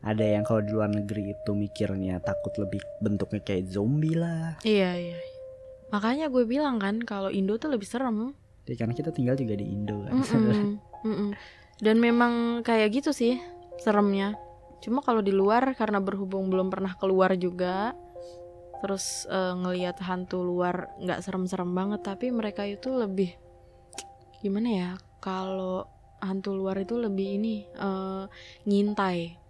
Ada 0.00 0.24
yang 0.30 0.42
kalau 0.42 0.60
di 0.60 0.70
luar 0.70 0.88
negeri 0.88 1.32
itu 1.32 1.50
mikirnya 1.52 2.20
takut 2.20 2.52
lebih 2.56 2.82
bentuknya 2.98 3.40
kayak 3.40 3.68
zombie 3.68 4.12
lah. 4.12 4.58
iya 4.62 4.92
iya 4.92 5.18
makanya 5.88 6.26
gue 6.26 6.42
bilang 6.44 6.76
kan 6.76 6.98
kalau 7.00 7.30
Indo 7.30 7.54
tuh 7.54 7.70
lebih 7.70 7.86
serem 7.86 8.34
Jadi 8.64 8.74
karena 8.74 8.92
kita 8.92 9.10
tinggal 9.10 9.32
juga 9.34 9.54
di 9.54 9.64
Indo 9.64 10.02
kan. 10.02 10.12
Mm-mm. 10.16 10.80
Mm-mm. 11.04 11.36
dan 11.78 11.96
memang 12.00 12.64
kayak 12.66 13.00
gitu 13.00 13.12
sih 13.12 13.38
seremnya 13.78 14.34
cuma 14.80 15.00
kalau 15.00 15.24
di 15.24 15.32
luar 15.32 15.72
karena 15.76 16.00
berhubung 16.00 16.52
belum 16.52 16.68
pernah 16.68 16.92
keluar 16.96 17.36
juga 17.36 17.96
terus 18.84 19.24
eh, 19.28 19.54
ngelihat 19.56 19.96
hantu 20.04 20.44
luar 20.44 20.92
nggak 21.00 21.24
serem-serem 21.24 21.72
banget 21.72 22.04
tapi 22.04 22.28
mereka 22.28 22.68
itu 22.68 22.92
lebih 22.92 23.32
gimana 24.44 24.68
ya 24.68 24.90
kalau 25.24 25.88
hantu 26.20 26.52
luar 26.52 26.80
itu 26.84 27.00
lebih 27.00 27.40
ini 27.40 27.64
eh, 27.64 28.24
ngintai 28.68 29.44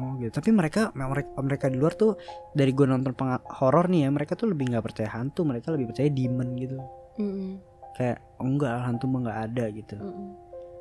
Oh 0.00 0.16
gitu. 0.16 0.32
Tapi 0.32 0.50
mereka 0.54 0.88
mereka 0.96 1.30
mereka 1.44 1.66
di 1.68 1.76
luar 1.76 1.92
tuh 1.92 2.16
dari 2.56 2.72
gue 2.72 2.88
nonton 2.88 3.12
horor 3.60 3.92
nih 3.92 4.06
ya, 4.06 4.10
mereka 4.10 4.32
tuh 4.32 4.48
lebih 4.48 4.72
nggak 4.72 4.84
percaya 4.88 5.12
hantu, 5.12 5.44
mereka 5.44 5.68
lebih 5.76 5.92
percaya 5.92 6.08
demon 6.08 6.56
gitu. 6.56 6.80
Mm-mm. 7.20 7.60
Kayak 8.00 8.24
oh, 8.40 8.48
enggak 8.48 8.80
hantu 8.80 9.04
mah 9.12 9.20
nggak 9.28 9.40
ada 9.50 9.64
gitu. 9.76 9.96
Mm-mm. 10.00 10.28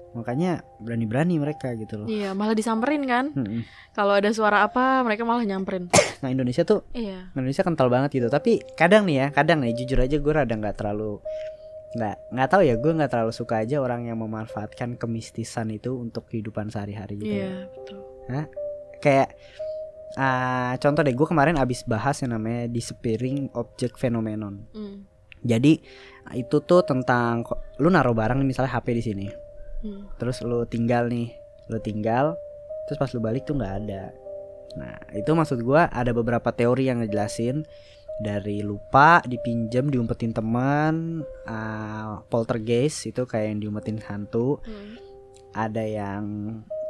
Makanya 0.09 0.65
berani-berani 0.81 1.37
mereka 1.37 1.73
gitu 1.77 2.01
loh. 2.01 2.07
iya 2.09 2.33
malah 2.33 2.57
disamperin 2.57 3.05
kan 3.05 3.29
Mm-mm. 3.33 3.61
kalau 3.93 4.17
ada 4.17 4.33
suara 4.33 4.65
apa 4.65 5.05
mereka 5.05 5.21
malah 5.21 5.45
nyamperin 5.45 5.89
Nah 6.19 6.29
Indonesia 6.33 6.65
tuh 6.65 6.83
iya 6.97 7.29
Indonesia 7.37 7.61
kental 7.61 7.87
banget 7.87 8.17
gitu. 8.17 8.27
Tapi 8.27 8.61
kadang 8.73 9.05
nih 9.05 9.15
ya, 9.15 9.27
kadang 9.29 9.61
nih 9.61 9.77
jujur 9.77 10.01
aja 10.01 10.17
gue 10.17 10.33
rada 10.33 10.51
nggak 10.51 10.75
terlalu 10.75 11.21
nggak 11.89 12.15
nggak 12.37 12.49
tahu 12.53 12.61
ya 12.61 12.77
gue 12.77 12.91
nggak 12.93 13.09
terlalu 13.09 13.33
suka 13.33 13.65
aja 13.65 13.81
orang 13.81 14.05
yang 14.05 14.21
memanfaatkan 14.21 14.93
kemistisan 14.93 15.73
itu 15.73 15.97
untuk 15.97 16.29
kehidupan 16.29 16.69
sehari-hari 16.69 17.17
gitu. 17.17 17.33
iya 17.33 17.65
betul 17.73 17.97
Kayak 18.99 19.33
ah, 20.19 20.75
contoh 20.77 21.01
deh 21.01 21.15
gue 21.15 21.27
kemarin 21.27 21.57
abis 21.57 21.87
bahas 21.87 22.19
yang 22.21 22.35
namanya 22.35 22.67
disappearing 22.67 23.47
object 23.55 23.95
phenomenon. 23.95 24.67
Mm. 24.75 25.07
Jadi 25.39 25.79
itu 26.35 26.57
tuh 26.61 26.83
tentang 26.83 27.47
lu 27.79 27.87
naruh 27.87 28.11
barang 28.11 28.43
misalnya 28.43 28.75
HP 28.75 28.87
di 28.91 29.03
sini. 29.03 29.27
Mm. 29.83 30.03
Terus 30.19 30.41
lu 30.43 30.63
tinggal 30.67 31.07
nih, 31.07 31.31
lu 31.71 31.79
tinggal, 31.79 32.35
terus 32.87 32.97
pas 32.99 33.11
lu 33.15 33.19
balik 33.23 33.47
tuh 33.47 33.55
nggak 33.55 33.75
ada. 33.85 34.11
Nah 34.77 34.95
itu 35.15 35.31
maksud 35.31 35.63
gua 35.63 35.87
ada 35.89 36.11
beberapa 36.11 36.51
teori 36.53 36.91
yang 36.91 37.01
ngejelasin 37.01 37.63
dari 38.19 38.59
lupa, 38.59 39.23
dipinjam, 39.23 39.87
diumpetin 39.87 40.35
teman, 40.35 41.23
ah, 41.47 42.19
poltergeist 42.27 43.07
itu 43.07 43.23
kayak 43.23 43.55
yang 43.55 43.59
diumpetin 43.63 43.99
hantu. 44.03 44.59
Mm. 44.67 44.93
Ada 45.55 45.83
yang 45.83 46.23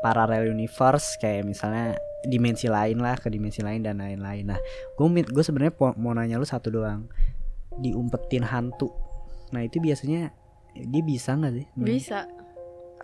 parallel 0.01 0.51
universe 0.51 1.19
kayak 1.21 1.47
misalnya 1.47 1.95
dimensi 2.25 2.67
lain 2.67 2.99
lah 2.99 3.15
ke 3.15 3.31
dimensi 3.31 3.63
lain 3.63 3.85
dan 3.85 4.03
lain-lain. 4.03 4.51
Nah 4.51 4.59
gue 4.97 5.05
gue 5.23 5.43
sebenarnya 5.43 5.75
mau 5.95 6.11
nanya 6.11 6.35
lu 6.41 6.47
satu 6.47 6.73
doang, 6.73 7.07
diumpetin 7.79 8.43
hantu. 8.43 8.91
Nah 9.55 9.63
itu 9.63 9.79
biasanya 9.79 10.33
dia 10.75 11.03
bisa 11.03 11.35
nggak 11.35 11.53
sih? 11.55 11.65
bisa 11.75 12.27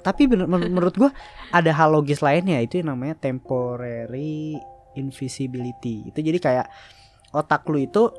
Tapi 0.06 0.30
bener- 0.30 0.46
menur- 0.46 0.70
menurut 0.70 0.94
gua 0.96 1.10
ada 1.50 1.74
hal 1.74 1.90
logis 1.90 2.22
lainnya 2.22 2.62
itu 2.62 2.78
yang 2.78 2.94
namanya 2.94 3.18
temporary 3.18 4.54
invisibility. 4.94 6.06
Itu 6.06 6.22
jadi 6.22 6.38
kayak 6.38 6.66
otak 7.34 7.66
lu 7.66 7.82
itu 7.82 8.14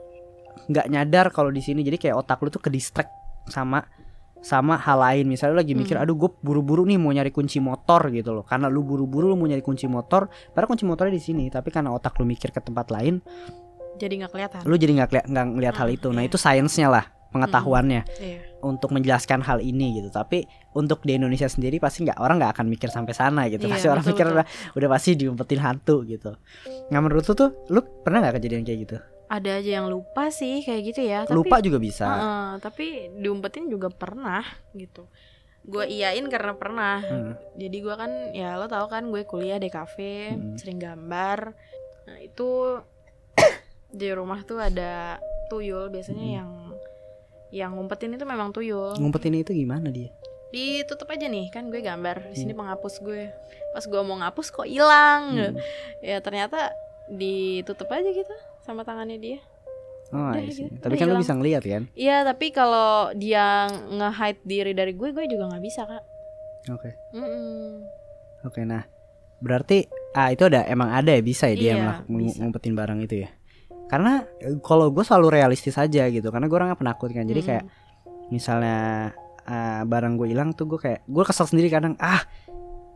nggak 0.66 0.86
nyadar 0.88 1.26
kalau 1.30 1.48
di 1.48 1.62
sini. 1.62 1.80
Jadi 1.80 1.96
kayak 1.96 2.16
otak 2.18 2.42
lu 2.42 2.50
tuh 2.50 2.58
ke 2.58 2.68
distract 2.68 3.14
sama 3.46 3.86
sama 4.42 4.76
hal 4.76 4.98
lain. 4.98 5.24
Misalnya 5.26 5.54
lu 5.54 5.60
lagi 5.62 5.74
mikir, 5.74 5.94
Hmm. 5.94 6.02
aduh 6.02 6.14
gue 6.16 6.30
buru-buru 6.38 6.82
nih 6.84 6.98
mau 6.98 7.10
nyari 7.10 7.30
kunci 7.30 7.58
motor 7.58 8.10
gitu 8.10 8.30
loh. 8.32 8.42
Karena 8.42 8.66
lu 8.66 8.82
buru-buru 8.82 9.30
lu 9.30 9.36
mau 9.36 9.46
nyari 9.46 9.62
kunci 9.62 9.86
motor, 9.86 10.26
padahal 10.50 10.68
kunci 10.68 10.84
motornya 10.84 11.14
di 11.14 11.22
sini. 11.22 11.48
Tapi 11.48 11.70
karena 11.70 11.90
otak 11.90 12.14
lu 12.16 12.24
mikir 12.24 12.50
ke 12.50 12.60
tempat 12.60 12.90
lain, 12.90 13.18
jadi 13.96 14.12
nggak 14.20 14.30
kelihatan 14.30 14.58
lu 14.62 14.76
jadi 14.76 14.92
nggak 14.92 15.08
nggak 15.24 15.46
ngeliat 15.50 15.74
hal 15.74 15.88
Hmm, 15.88 15.96
itu. 15.96 16.08
Nah 16.10 16.22
iya. 16.22 16.28
itu 16.28 16.36
sainsnya 16.36 16.88
lah, 16.88 17.04
pengetahuannya 17.30 18.02
iya 18.18 18.40
untuk 18.66 18.90
menjelaskan 18.90 19.46
hal 19.46 19.62
ini 19.62 20.02
gitu. 20.02 20.10
Tapi 20.10 20.42
untuk 20.74 21.06
di 21.06 21.14
Indonesia 21.14 21.46
sendiri 21.46 21.78
pasti 21.78 22.02
nggak 22.02 22.18
orang 22.18 22.42
nggak 22.42 22.52
akan 22.58 22.66
mikir 22.66 22.90
sampai 22.90 23.14
sana 23.14 23.46
gitu. 23.46 23.66
Iya, 23.66 23.72
pasti 23.78 23.86
orang 23.86 24.02
betul, 24.02 24.12
mikir 24.14 24.26
betul. 24.26 24.36
udah, 24.36 24.46
udah 24.74 24.88
pasti 24.90 25.10
diumpetin 25.14 25.60
hantu 25.62 25.96
gitu. 26.02 26.30
Nah 26.90 26.98
menurut 26.98 27.22
lu 27.22 27.34
tuh, 27.34 27.50
lu 27.70 27.80
pernah 28.02 28.18
nggak 28.22 28.42
kejadian 28.42 28.62
kayak 28.62 28.80
gitu? 28.86 28.98
ada 29.26 29.58
aja 29.58 29.82
yang 29.82 29.90
lupa 29.90 30.30
sih 30.30 30.62
kayak 30.62 30.82
gitu 30.86 31.00
ya 31.02 31.26
tapi 31.26 31.34
Lupa 31.34 31.58
juga 31.58 31.82
bisa. 31.82 32.06
Heeh, 32.06 32.48
tapi 32.62 33.10
diumpetin 33.18 33.66
juga 33.66 33.90
pernah 33.90 34.46
gitu 34.70 35.10
gue 35.66 35.82
iyain 35.82 36.22
karena 36.30 36.54
pernah 36.54 37.02
Hmm. 37.02 37.34
jadi 37.58 37.74
gue 37.74 37.94
kan 37.98 38.10
ya 38.30 38.54
lo 38.54 38.70
tau 38.70 38.86
kan 38.86 39.10
gue 39.10 39.26
kuliah 39.26 39.58
di 39.58 39.66
kafe 39.66 40.30
Hmm. 40.30 40.54
sering 40.54 40.78
gambar 40.78 41.58
nah 42.06 42.22
itu 42.22 42.78
di 43.90 44.08
rumah 44.14 44.46
tuh 44.46 44.62
ada 44.62 45.18
tuyul 45.50 45.90
biasanya 45.90 46.22
Hmm. 46.22 46.36
yang 46.38 46.50
yang 47.48 47.72
ngumpetin 47.72 48.12
itu 48.12 48.22
memang 48.22 48.50
tuyul 48.50 48.94
Ngumpetin 48.96 49.36
itu 49.36 49.52
gimana 49.52 49.88
dia? 49.88 50.10
ditutup 50.48 51.06
aja 51.06 51.26
nih 51.26 51.50
kan 51.50 51.68
gue 51.68 51.78
gambar 51.78 52.30
di 52.30 52.38
sini 52.38 52.52
penghapus 52.52 53.00
gue 53.00 53.28
pas 53.70 53.82
gue 53.82 54.00
mau 54.00 54.16
ngapus 54.16 54.48
kok 54.48 54.64
hilang 54.64 55.34
Hmm. 55.34 55.58
ya 56.00 56.18
ternyata 56.18 56.70
ditutup 57.08 57.86
aja 57.88 58.06
gitu 58.06 58.34
sama 58.60 58.82
tangannya 58.82 59.18
dia 59.18 59.40
Oh, 60.08 60.30
Udah 60.30 60.38
gitu, 60.38 60.70
Tapi 60.70 60.94
udah 60.94 61.00
kan 61.02 61.08
lu 61.08 61.18
bisa 61.18 61.34
ngeliat 61.34 61.62
kan? 61.62 61.82
iya 61.92 62.22
tapi 62.22 62.50
kalau 62.50 63.10
dia 63.12 63.66
nge-hide 63.68 64.38
diri 64.40 64.70
dari 64.70 64.92
gue 64.92 65.10
gue 65.10 65.26
juga 65.26 65.50
nggak 65.50 65.60
bisa 65.60 65.82
kak 65.82 66.04
Oke. 66.68 66.94
Mm-mm. 67.12 67.82
Oke, 68.42 68.62
nah. 68.62 68.86
Berarti 69.36 69.86
ah 70.12 70.30
itu 70.30 70.42
ada 70.44 70.62
emang 70.64 70.90
ada 70.90 71.10
ya 71.10 71.20
bisa 71.20 71.46
ya 71.46 71.54
dia 71.54 71.72
Iya, 71.72 72.06
meng- 72.06 72.26
bisa. 72.26 72.38
ngumpetin 72.38 72.74
barang 72.74 72.98
itu 73.00 73.22
ya. 73.22 73.30
Karena 73.86 74.22
eh, 74.38 74.58
kalau 74.62 74.90
gue 74.90 75.04
selalu 75.06 75.38
realistis 75.40 75.76
aja 75.76 76.06
gitu. 76.10 76.28
Karena 76.28 76.46
gue 76.46 76.56
orangnya 76.56 76.78
penakut 76.78 77.10
kan. 77.10 77.24
Jadi 77.24 77.40
Mm-mm. 77.42 77.50
kayak 77.50 77.64
misalnya 78.28 79.12
ah, 79.46 79.82
barang 79.86 80.18
gue 80.18 80.26
hilang 80.34 80.50
tuh 80.52 80.66
gue 80.66 80.78
kayak 80.82 81.06
gue 81.06 81.24
kesel 81.24 81.46
sendiri 81.46 81.70
kadang 81.70 81.94
ah 82.02 82.18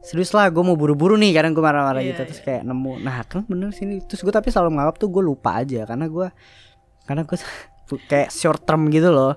serius 0.01 0.33
lah 0.33 0.49
gue 0.49 0.65
mau 0.65 0.75
buru-buru 0.75 1.15
nih 1.15 1.37
kadang 1.37 1.53
gue 1.53 1.61
marah-marah 1.61 2.01
Iya, 2.01 2.17
gitu 2.17 2.21
terus 2.33 2.41
iya. 2.41 2.47
kayak 2.49 2.63
nemu 2.67 2.93
nah 3.05 3.21
kan 3.23 3.45
bener 3.47 3.69
sini 3.71 4.01
terus 4.03 4.25
gue 4.25 4.33
tapi 4.33 4.49
selalu 4.49 4.73
menganggap 4.75 4.97
tuh 4.97 5.13
gue 5.13 5.23
lupa 5.23 5.61
aja 5.61 5.85
karena 5.85 6.09
gue 6.09 6.27
karena 7.05 7.23
gue 7.29 7.37
kayak 8.11 8.33
short 8.33 8.65
term 8.65 8.89
gitu 8.89 9.13
loh 9.13 9.37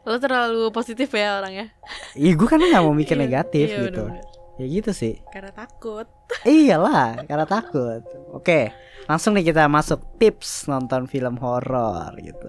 lo 0.00 0.16
terlalu 0.16 0.72
positif 0.72 1.12
ya 1.12 1.38
orangnya 1.44 1.68
Iya 2.16 2.32
gue 2.32 2.48
kan 2.48 2.56
nggak 2.58 2.80
mau 2.82 2.96
mikir 2.96 3.14
Iya, 3.20 3.22
negatif 3.28 3.66
iya, 3.68 3.80
gitu 3.86 4.08
bener-bener. 4.08 4.24
Ya 4.60 4.66
gitu 4.68 4.92
sih 4.92 5.16
karena 5.32 5.50
takut 5.56 6.04
Iyalah, 6.46 7.26
karena 7.26 7.46
takut. 7.46 8.02
Oke, 8.32 8.72
langsung 9.10 9.36
nih 9.36 9.52
kita 9.52 9.66
masuk 9.68 10.00
tips 10.16 10.70
nonton 10.70 11.04
film 11.10 11.36
horor 11.36 12.14
gitu. 12.16 12.48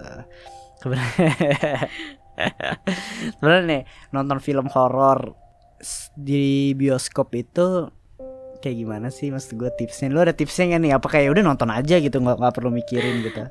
Sebenarnya 0.80 1.34
nih 3.70 3.82
nonton 4.10 4.38
film 4.42 4.66
horor 4.72 5.36
di 6.16 6.72
bioskop 6.78 7.34
itu 7.34 7.90
kayak 8.62 8.76
gimana 8.78 9.10
sih 9.10 9.28
mas 9.34 9.50
gue 9.50 9.70
tipsnya? 9.74 10.08
Lu 10.10 10.22
ada 10.22 10.34
tipsnya 10.34 10.74
nggak 10.74 10.82
nih? 10.82 10.92
Apa 10.96 11.06
kayak 11.10 11.28
udah 11.36 11.42
nonton 11.44 11.70
aja 11.70 11.98
gitu 11.98 12.16
nggak 12.22 12.38
nggak 12.38 12.54
perlu 12.54 12.70
mikirin 12.72 13.22
gitu? 13.26 13.44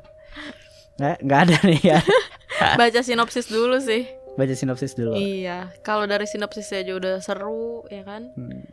Nggak 0.98 1.16
nggak 1.22 1.40
ada 1.48 1.56
nih 1.68 1.82
ya. 1.96 1.98
baca 2.78 3.00
sinopsis 3.02 3.48
dulu 3.48 3.80
sih 3.80 4.06
Baca 4.32 4.52
sinopsis 4.52 4.92
dulu. 4.92 5.12
iya 5.12 5.68
kalau 5.80 6.04
dari 6.04 6.24
sinopsis 6.24 6.72
aja 6.72 6.92
udah 6.92 7.14
seru 7.18 7.84
ya 7.86 8.02
kan 8.02 8.32
Hmm. 8.32 8.64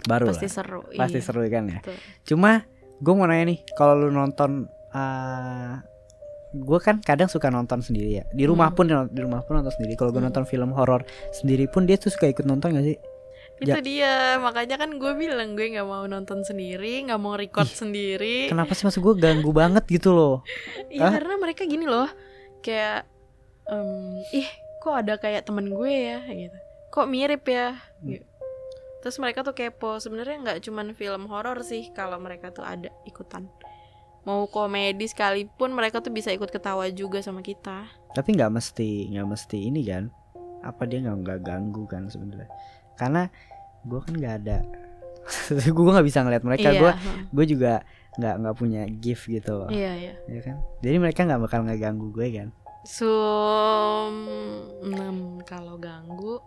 Baru 0.00 0.30
pasti 0.30 0.46
lah. 0.46 0.54
seru 0.54 0.80
Pasti 0.92 1.18
iya. 1.18 1.24
seru 1.24 1.40
kan 1.44 1.64
ya. 1.66 1.78
Betul. 1.80 1.96
Cuma 2.24 2.62
gue 2.96 3.12
mau 3.12 3.26
nanya 3.26 3.44
nih, 3.48 3.58
kalau 3.72 3.94
lu 3.96 4.08
nonton, 4.08 4.64
uh, 4.90 5.74
gue 6.50 6.78
kan 6.78 6.98
kadang 6.98 7.26
suka 7.26 7.46
nonton 7.48 7.78
sendiri 7.78 8.10
ya. 8.12 8.24
Di 8.28 8.42
rumah 8.42 8.70
Hmm. 8.70 8.76
pun 8.76 8.84
di 9.08 9.20
rumah 9.20 9.42
pun 9.42 9.58
nonton 9.58 9.70
sendiri. 9.72 9.94
Kalau 9.94 10.10
gue 10.10 10.18
Hmm. 10.18 10.30
nonton 10.30 10.44
film 10.44 10.70
horor 10.70 11.02
sendiri 11.32 11.66
pun 11.66 11.82
dia 11.82 11.94
tuh 11.94 12.08
suka 12.08 12.26
ikut 12.26 12.42
nonton 12.44 12.72
gak 12.72 12.86
sih? 12.86 12.98
itu 13.58 13.66
Ja- 13.66 13.82
dia 13.82 14.12
makanya 14.38 14.78
kan 14.78 14.94
gue 14.94 15.12
bilang 15.16 15.52
gue 15.52 15.66
nggak 15.68 15.82
mau 15.82 16.06
nonton 16.06 16.46
sendiri 16.46 17.02
nggak 17.02 17.18
mau 17.18 17.34
record 17.34 17.66
sendiri 17.66 18.46
Kenapa 18.46 18.70
sih 18.70 18.86
maksud 18.86 19.02
gue 19.02 19.14
ganggu 19.16 19.50
banget 19.50 19.82
gitu 19.88 20.14
loh? 20.14 20.46
Iya 20.86 21.10
karena 21.10 21.34
mereka 21.36 21.66
gini 21.66 21.82
loh 21.82 22.06
kayak 22.60 23.02
em, 23.66 24.22
ih 24.32 24.46
kok 24.78 24.94
ada 24.96 25.14
kayak 25.14 25.42
temen 25.42 25.68
gue 25.68 25.92
ya 25.92 26.18
gitu 26.24 26.58
kok 26.88 27.06
mirip 27.06 27.44
ya 27.44 27.76
Hmm. 27.98 28.08
Gitu. 28.10 28.26
terus 28.98 29.16
mereka 29.16 29.40
tuh 29.40 29.52
kepo 29.52 29.96
sebenarnya 29.96 30.36
nggak 30.40 30.58
cuman 30.60 30.90
film 30.92 31.26
horor 31.26 31.60
sih 31.60 31.90
kalau 31.90 32.16
mereka 32.16 32.48
tuh 32.48 32.62
ada 32.62 32.88
ikutan 33.04 33.46
mau 34.20 34.44
komedi 34.44 35.04
sekalipun 35.04 35.70
mereka 35.70 35.98
tuh 35.98 36.10
bisa 36.10 36.28
ikut 36.28 36.48
ketawa 36.48 36.86
juga 36.88 37.18
sama 37.18 37.40
kita 37.40 37.86
Tapi 38.10 38.34
nggak 38.34 38.50
mesti 38.50 39.08
nggak 39.08 39.24
mesti 39.26 39.58
ini 39.62 39.80
kan? 39.82 40.10
Apa 40.60 40.84
dia 40.84 40.98
nggak 40.98 41.16
nggak 41.18 41.38
ganggu 41.40 41.84
kan 41.84 42.06
sebenarnya? 42.06 42.50
Karena 42.94 43.30
gue 43.80 44.00
kan 44.00 44.12
nggak 44.12 44.34
ada, 44.42 44.58
gue 45.76 45.86
nggak 45.86 46.02
bisa 46.02 46.20
ngeliat 46.20 46.42
mereka. 46.42 46.68
iya 46.68 46.78
Gue 46.78 46.90
heeh. 46.90 47.18
gue 47.30 47.44
juga 47.46 47.72
nggak 48.18 48.34
nggak 48.36 48.56
punya 48.56 48.82
gift 48.90 49.28
gitu, 49.28 49.68
iya 49.70 49.92
iya 49.94 50.14
ya 50.26 50.40
kan? 50.42 50.56
Jadi 50.82 50.96
mereka 50.98 51.20
nggak 51.22 51.40
bakal 51.40 51.60
ngeganggu 51.62 52.10
gue 52.10 52.26
kan? 52.32 52.48
Sum 52.88 54.14
enam 54.80 55.16
kalau 55.44 55.76
ganggu 55.76 56.40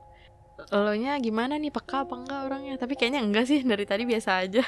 lo 0.67 0.93
nya 0.93 1.17
gimana 1.17 1.55
nih 1.55 1.69
peka 1.69 2.01
apa 2.01 2.13
enggak 2.15 2.41
orangnya 2.43 2.73
tapi 2.75 2.93
kayaknya 2.93 3.21
enggak 3.21 3.45
sih 3.45 3.61
dari 3.61 3.83
tadi 3.83 4.03
biasa 4.03 4.41
aja 4.41 4.65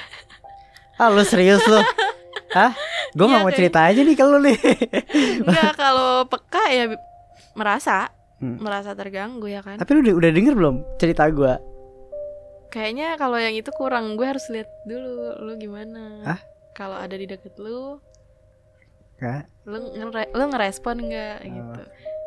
Ah 0.94 1.10
lu 1.10 1.22
serius 1.22 1.58
lu? 1.64 1.82
Hah? 2.52 2.70
Gue 3.10 3.26
gak 3.26 3.36
mau 3.36 3.46
kayak- 3.46 3.58
cerita 3.58 3.80
aja 3.82 4.00
nih 4.00 4.14
ke 4.14 4.22
lu 4.22 4.38
nih 4.40 4.58
enggak 5.40 5.72
kalau 5.74 6.22
peka 6.24 6.64
ya 6.68 6.84
merasa 7.52 8.10
Hmm. 8.34 8.58
merasa 8.58 8.92
terganggu 8.92 9.46
ya 9.46 9.60
kan 9.60 9.78
Tapi 9.78 9.90
lu 9.92 10.02
udah, 10.02 10.14
udah 10.16 10.30
denger 10.30 10.54
belum 10.54 10.76
cerita 10.96 11.26
gue? 11.28 11.54
kayaknya 12.68 13.14
kalau 13.14 13.34
yang 13.36 13.54
itu 13.54 13.70
kurang 13.70 14.14
gue 14.14 14.26
harus 14.26 14.42
lihat 14.48 14.66
dulu 14.84 15.10
lu 15.40 15.52
gimana 15.56 16.22
Hah? 16.24 16.40
kalau 16.72 16.94
ada 16.94 17.14
di 17.14 17.24
deket 17.24 17.54
lu 17.56 18.02
Hah? 19.24 19.42
lu 19.64 19.80
ngere 19.80 20.28
lu 20.30 20.44
ngerespon 20.46 20.96
enggak 21.00 21.36
Oh. 21.40 21.48
gitu 21.48 21.82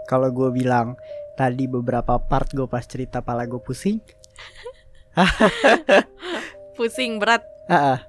Kalau 0.06 0.30
gue 0.30 0.50
bilang 0.52 0.98
tadi 1.34 1.66
beberapa 1.66 2.18
part 2.18 2.50
gue 2.50 2.66
pas 2.66 2.82
cerita 2.82 3.22
pala 3.22 3.46
gue 3.46 3.60
pusing 3.60 4.02
pusing 6.76 7.18
berat 7.18 7.46
Ah, 7.68 7.76
ah. 7.94 8.00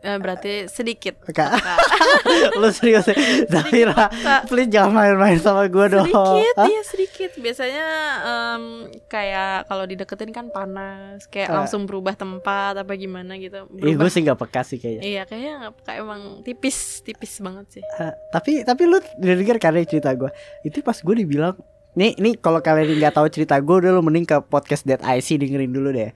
Eh, 0.00 0.16
berarti 0.16 0.64
sedikit. 0.64 1.20
Kak, 1.22 1.28
Peka. 1.28 1.74
lu 2.60 2.72
serius 2.72 3.04
ya? 3.04 3.16
Zahira, 3.46 4.08
please 4.48 4.66
jangan 4.66 4.96
main-main 4.96 5.36
sama 5.36 5.68
gue 5.68 5.86
dong. 5.86 6.08
Sedikit 6.08 6.56
iya 6.64 6.82
sedikit. 6.82 7.30
Biasanya 7.36 7.86
em, 8.22 8.62
kayak 9.06 9.68
kalau 9.68 9.84
dideketin 9.84 10.32
kan 10.32 10.48
panas 10.48 11.28
kayak 11.28 11.48
Ah. 11.48 11.56
langsung 11.60 11.84
berubah 11.84 12.14
tempat 12.14 12.80
apa 12.80 12.92
gimana 12.94 13.36
gitu. 13.36 13.68
Ih 13.76 13.92
gue 13.92 14.08
sih 14.08 14.24
gak 14.24 14.40
peka 14.40 14.64
sih 14.64 14.80
kayaknya. 14.80 15.02
Iya 15.02 15.22
kayaknya 15.24 15.52
nggak 15.58 15.72
kayak 15.84 15.98
emang 16.00 16.22
tipis 16.40 16.76
tipis 17.00 17.36
banget 17.38 17.66
sih. 17.70 17.82
Ah, 17.94 18.16
Tapi 18.30 18.64
tapi 18.64 18.82
lu 18.84 18.96
denger 19.14 19.56
kan 19.56 19.72
ya 19.72 19.84
cerita 19.84 20.10
gue 20.12 20.32
Itu 20.62 20.80
pas 20.80 20.96
gue 20.96 21.14
dibilang 21.14 21.60
Nih 21.92 22.16
nih 22.16 22.38
kalau 22.38 22.58
kalian 22.58 22.96
nggak 22.96 23.12
tahu 23.12 23.28
cerita 23.28 23.58
gue 23.58 23.76
udah 23.76 23.90
lu 23.90 24.00
mending 24.00 24.24
ke 24.24 24.40
podcast 24.40 24.86
Dead 24.86 24.96
IC 24.96 25.36
dengerin 25.36 25.68
dulu 25.68 25.90
deh. 25.90 26.14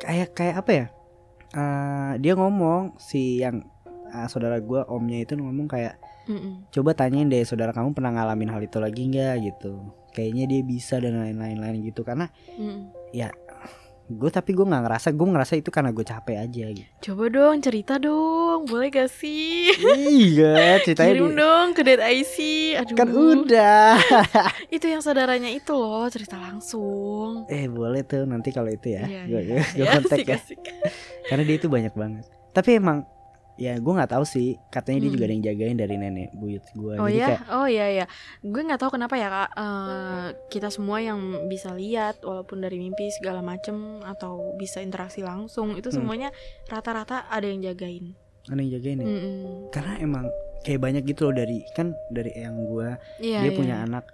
Kayak 0.00 0.34
kayak 0.34 0.54
apa 0.58 0.70
ya 0.72 0.86
Eh, 1.54 2.12
Dia 2.18 2.34
ngomong 2.34 2.98
si 2.98 3.38
yang 3.38 3.62
ah, 4.10 4.26
saudara 4.26 4.58
gue 4.58 4.80
omnya 4.86 5.22
itu 5.22 5.34
ngomong 5.34 5.66
kayak 5.66 5.98
Mm-mm. 6.24 6.66
coba 6.68 6.94
tanyain 6.94 7.26
deh 7.26 7.44
saudara 7.44 7.70
kamu 7.70 7.92
pernah 7.92 8.10
ngalamin 8.12 8.48
hal 8.48 8.60
itu 8.60 8.78
lagi 8.78 9.06
nggak? 9.06 9.34
Gitu. 9.44 9.72
Kayaknya 10.10 10.44
dia 10.46 10.60
bisa 10.62 10.94
dan 10.96 11.14
lain-lain 11.16 11.58
lain 11.58 11.82
gitu 11.84 12.02
karena 12.02 12.30
Mm. 12.54 12.90
gue 14.04 14.28
tapi 14.28 14.52
gue 14.52 14.62
nggak 14.62 14.84
ngerasa 14.84 15.08
gue 15.10 15.26
ngerasa 15.26 15.54
itu 15.56 15.72
karena 15.72 15.88
gue 15.88 16.04
capek 16.04 16.36
aja 16.36 16.64
gitu. 16.70 16.90
Coba 17.00 17.24
dong 17.30 17.56
cerita 17.58 17.96
dong 17.96 18.68
boleh 18.68 18.92
gak 18.92 19.08
sih? 19.08 19.72
Iya 19.72 20.76
ceritanya 20.78 21.08
kirim 21.16 21.32
di- 21.32 21.36
dong 21.40 21.66
ke 21.72 21.80
Dead 21.80 22.02
IC 22.04 22.36
aduh. 22.78 22.94
Kan 22.94 23.08
udah 23.08 23.96
itu 24.74 24.86
yang 24.86 25.00
saudaranya 25.00 25.48
itu 25.48 25.70
loh 25.70 26.06
cerita 26.06 26.36
langsung 26.36 27.46
eh 27.46 27.66
boleh 27.66 28.02
tuh 28.02 28.24
nanti 28.24 28.50
kalau 28.50 28.68
itu 28.68 28.90
ya 28.90 29.04
Iya, 29.04 29.22
gue 29.24 29.40
iya. 29.40 29.48
gue 29.48 29.60
Ya, 29.76 29.84
kontak 29.94 30.18
ya 30.22 30.36
asik. 30.36 30.60
karena 31.24 31.42
dia 31.42 31.56
itu 31.56 31.66
banyak 31.66 31.94
banget 31.94 32.24
tapi 32.50 32.76
emang 32.76 33.06
ya 33.54 33.78
gue 33.78 33.86
nggak 33.88 34.10
tahu 34.10 34.24
sih 34.24 34.58
katanya 34.68 34.98
dia 34.98 35.06
Hmm. 35.06 35.14
juga 35.14 35.24
ada 35.24 35.32
yang 35.32 35.44
jagain 35.44 35.76
dari 35.76 35.94
nenek 35.94 36.28
buyut 36.34 36.64
gue 36.70 36.94
Oh 36.94 37.06
jadi 37.06 37.14
ya, 37.16 37.26
kayak 37.28 37.42
oh 37.52 37.66
iya 37.68 37.86
ya. 37.94 38.06
Gue 38.40 38.60
nggak 38.60 38.76
tahu 38.76 38.90
kenapa 38.92 39.14
ya 39.14 39.28
kak. 39.28 39.50
Eh, 39.54 40.26
kita 40.50 40.68
semua 40.68 40.98
yang 40.98 41.18
bisa 41.46 41.70
lihat, 41.70 42.18
walaupun 42.20 42.58
dari 42.58 42.82
mimpi 42.82 43.06
segala 43.12 43.40
macem 43.40 43.78
atau 44.02 44.58
bisa 44.58 44.82
interaksi 44.82 45.22
langsung, 45.22 45.70
itu 45.72 45.86
Hmm. 45.86 45.96
semuanya 45.96 46.28
rata-rata 46.66 47.30
ada 47.30 47.46
yang 47.46 47.62
jagain. 47.62 48.18
ada 48.44 48.58
yang 48.58 48.74
jagain 48.74 48.98
ya 48.98 49.06
Mm-mm. 49.06 49.70
karena 49.70 49.92
emang 49.98 50.24
kayak 50.60 50.76
banyak 50.78 51.02
gitu 51.06 51.24
loh 51.24 51.34
dari 51.34 51.64
kan 51.72 51.96
dari 52.10 52.28
yang 52.34 52.58
gue 52.60 52.88
Iya. 53.18 53.40
dia 53.40 53.48
iya, 53.48 53.56
punya 53.56 53.76
iya. 53.78 53.84
anak 53.86 54.04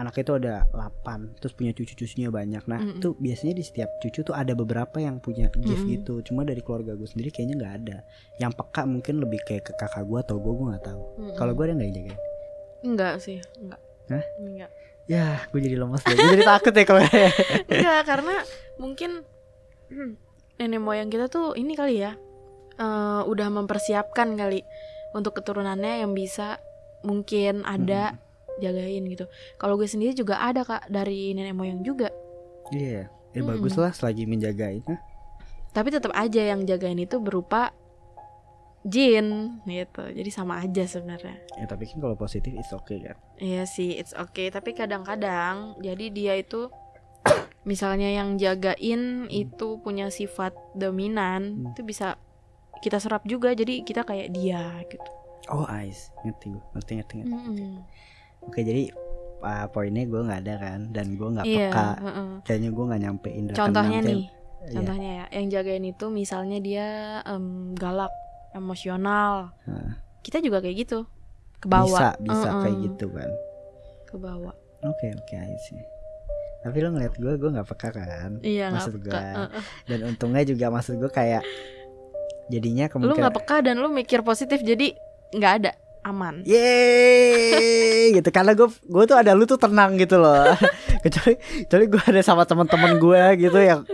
anaknya 0.00 0.22
itu 0.24 0.34
ada 0.40 0.54
8 0.72 1.36
terus 1.38 1.52
punya 1.52 1.76
cucu-cucunya 1.76 2.32
banyak 2.32 2.64
nah 2.64 2.80
Mm-mm. 2.80 2.98
itu 2.98 3.12
biasanya 3.20 3.54
di 3.54 3.64
setiap 3.64 4.00
cucu 4.00 4.24
tuh 4.24 4.32
ada 4.32 4.56
beberapa 4.56 4.96
yang 4.96 5.20
punya 5.20 5.52
gift 5.52 5.84
Mm-mm. 5.84 5.94
gitu 6.00 6.14
cuma 6.24 6.42
dari 6.42 6.64
keluarga 6.64 6.96
gue 6.96 7.04
sendiri 7.04 7.28
kayaknya 7.28 7.60
nggak 7.60 7.74
ada 7.84 7.96
yang 8.40 8.50
peka 8.50 8.88
mungkin 8.88 9.20
lebih 9.20 9.44
kayak 9.44 9.68
ke 9.68 9.72
kakak 9.76 10.08
gue 10.08 10.18
atau 10.18 10.40
gue 10.40 10.52
gue 10.56 10.66
nggak 10.72 10.84
tahu 10.88 11.02
Mm-mm. 11.20 11.36
kalau 11.36 11.52
gue 11.52 11.64
ada 11.68 11.74
nggak 11.76 11.88
yang 11.92 11.96
jagain 12.00 12.18
enggak 12.80 13.14
sih, 13.20 13.38
enggak. 13.60 13.80
Hah? 14.08 14.24
Enggak. 14.40 14.70
ya 15.04 15.24
gue 15.52 15.60
jadi 15.60 15.76
lemes 15.76 16.00
deh 16.00 16.16
gue 16.16 16.28
jadi 16.32 16.44
takut 16.48 16.72
ya 16.72 16.84
kalau 16.88 17.02
Enggak, 17.76 18.00
karena 18.08 18.34
mungkin 18.80 19.10
hmm, 19.92 20.12
nenek 20.56 20.80
moyang 20.80 21.12
kita 21.12 21.28
tuh 21.28 21.52
ini 21.54 21.76
kali 21.76 22.00
ya. 22.00 22.16
eh, 22.78 23.22
udah 23.28 23.48
mempersiapkan 23.52 24.32
kali 24.32 24.64
untuk 25.12 25.36
keturunannya 25.36 26.00
yang 26.00 26.16
bisa 26.16 26.56
mungkin 27.02 27.66
ada 27.68 28.16
jagain 28.60 29.02
gitu. 29.04 29.24
Kalau 29.56 29.74
gue 29.74 29.84
sendiri 29.84 30.12
juga 30.12 30.38
ada 30.38 30.60
kak 30.60 30.86
dari 30.86 31.32
nenek 31.32 31.52
moyang 31.52 31.80
juga. 31.80 32.12
iya 32.70 33.08
ya 33.30 33.40
Mm-mm. 33.40 33.50
bagus 33.50 33.74
lah 33.74 33.90
selagi 33.90 34.24
menjagain 34.24 34.82
Hah? 34.84 35.00
Tapi 35.70 35.88
tetap 35.88 36.10
aja 36.12 36.42
yang 36.44 36.62
jagain 36.62 36.98
itu 36.98 37.18
berupa 37.18 37.70
jin 38.80 39.60
gitu. 39.62 40.02
Jadi 40.02 40.30
sama 40.30 40.58
aja 40.58 40.82
sebenarnya. 40.82 41.36
ya 41.54 41.64
tapi 41.64 41.84
kan 41.84 41.98
kalau 41.98 42.16
positif 42.16 42.54
it's 42.54 42.70
okay 42.70 43.00
kan 43.00 43.16
Iya 43.36 43.64
sih, 43.64 43.92
it's 43.92 44.12
okay. 44.12 44.48
Tapi 44.48 44.72
kadang-kadang 44.72 45.76
jadi 45.78 46.06
dia 46.08 46.34
itu 46.34 46.72
misalnya 47.62 48.08
yang 48.08 48.34
jagain 48.34 49.28
itu 49.28 49.76
punya 49.78 50.08
sifat 50.08 50.56
dominan 50.72 51.60
Hmm. 51.60 51.66
itu 51.70 51.84
bisa 51.84 52.16
kita 52.80 52.96
serap 52.96 53.20
juga 53.24 53.52
jadi 53.52 53.84
kita 53.84 54.02
kayak 54.02 54.32
dia 54.32 54.64
gitu 54.86 55.04
Oh 55.46 55.68
ice 55.68 56.08
ngerti 56.22 56.48
gue 56.50 56.62
ngerti 56.72 56.92
ngerti 56.96 57.14
ngerti. 57.20 57.34
Mm-mm. 57.36 57.72
Oke 58.42 58.60
jadi 58.60 58.88
uh, 59.38 59.66
poinnya 59.68 60.04
gue 60.04 60.20
nggak 60.20 60.40
ada 60.42 60.54
kan 60.56 60.80
dan 60.90 61.14
gue 61.14 61.28
nggak 61.30 61.46
iya 61.46 61.68
peka. 61.68 61.88
heeh. 61.98 62.28
Kayaknya 62.42 62.70
gue 62.70 62.84
nggak 62.84 63.00
nyampe 63.00 63.28
indra 63.30 63.54
contohnya 63.56 63.98
nih 64.02 64.24
Iya. 64.60 64.76
contohnya 64.76 65.10
ya 65.10 65.26
yang 65.32 65.46
jagain 65.48 65.84
itu 65.84 66.06
misalnya 66.06 66.60
dia 66.60 66.86
em, 67.24 67.72
galak 67.72 68.12
emosional 68.52 69.56
Heeh. 69.64 69.90
kita 70.20 70.36
juga 70.38 70.60
kayak 70.60 70.84
gitu 70.84 71.08
ke 71.56 71.64
Bisa 71.64 71.72
bawah 71.72 72.12
bisa 72.18 72.44
Heeh, 72.46 72.60
kayak 72.60 72.76
gitu 72.84 73.06
kan. 73.08 73.30
ke 74.04 74.16
bawah 74.16 74.52
Oke 74.80 75.08
oke 75.10 75.34
ice. 75.36 75.76
Tapi 76.60 76.76
lo 76.78 76.88
ngeliat 76.90 77.12
gue 77.14 77.32
gue 77.36 77.50
nggak 77.50 77.68
peka 77.68 77.88
kan. 77.90 78.36
iya 78.40 78.68
Maksud 78.68 78.96
peka 78.98 79.04
gua. 79.06 79.20
Heeh. 79.44 79.62
Dan 79.86 79.98
untungnya 80.06 80.42
juga 80.42 80.66
maksud 80.68 80.96
gue 80.96 81.08
kayak 81.08 81.40
jadinya 82.48 82.84
lu 82.84 82.92
kemungkinan 82.92 83.20
nggak 83.22 83.36
peka 83.36 83.56
dan 83.62 83.76
lu 83.76 83.88
mikir 83.88 84.20
positif 84.20 84.60
jadi 84.60 84.92
nggak 85.30 85.52
ada 85.56 85.72
aman. 86.04 86.42
Yeay 86.44 88.14
gitu. 88.16 88.28
Karena 88.32 88.52
gue 88.56 88.68
gue 88.68 89.04
tuh 89.06 89.16
ada 89.16 89.32
lu 89.36 89.44
tuh 89.44 89.60
tenang 89.60 89.96
gitu 90.00 90.20
loh. 90.20 90.52
Kecuali 91.04 91.34
kecuali 91.66 91.84
gue 91.88 92.02
ada 92.04 92.22
sama 92.24 92.44
teman-teman 92.44 93.00
gue 93.00 93.22
gitu 93.48 93.58
yang 93.60 93.84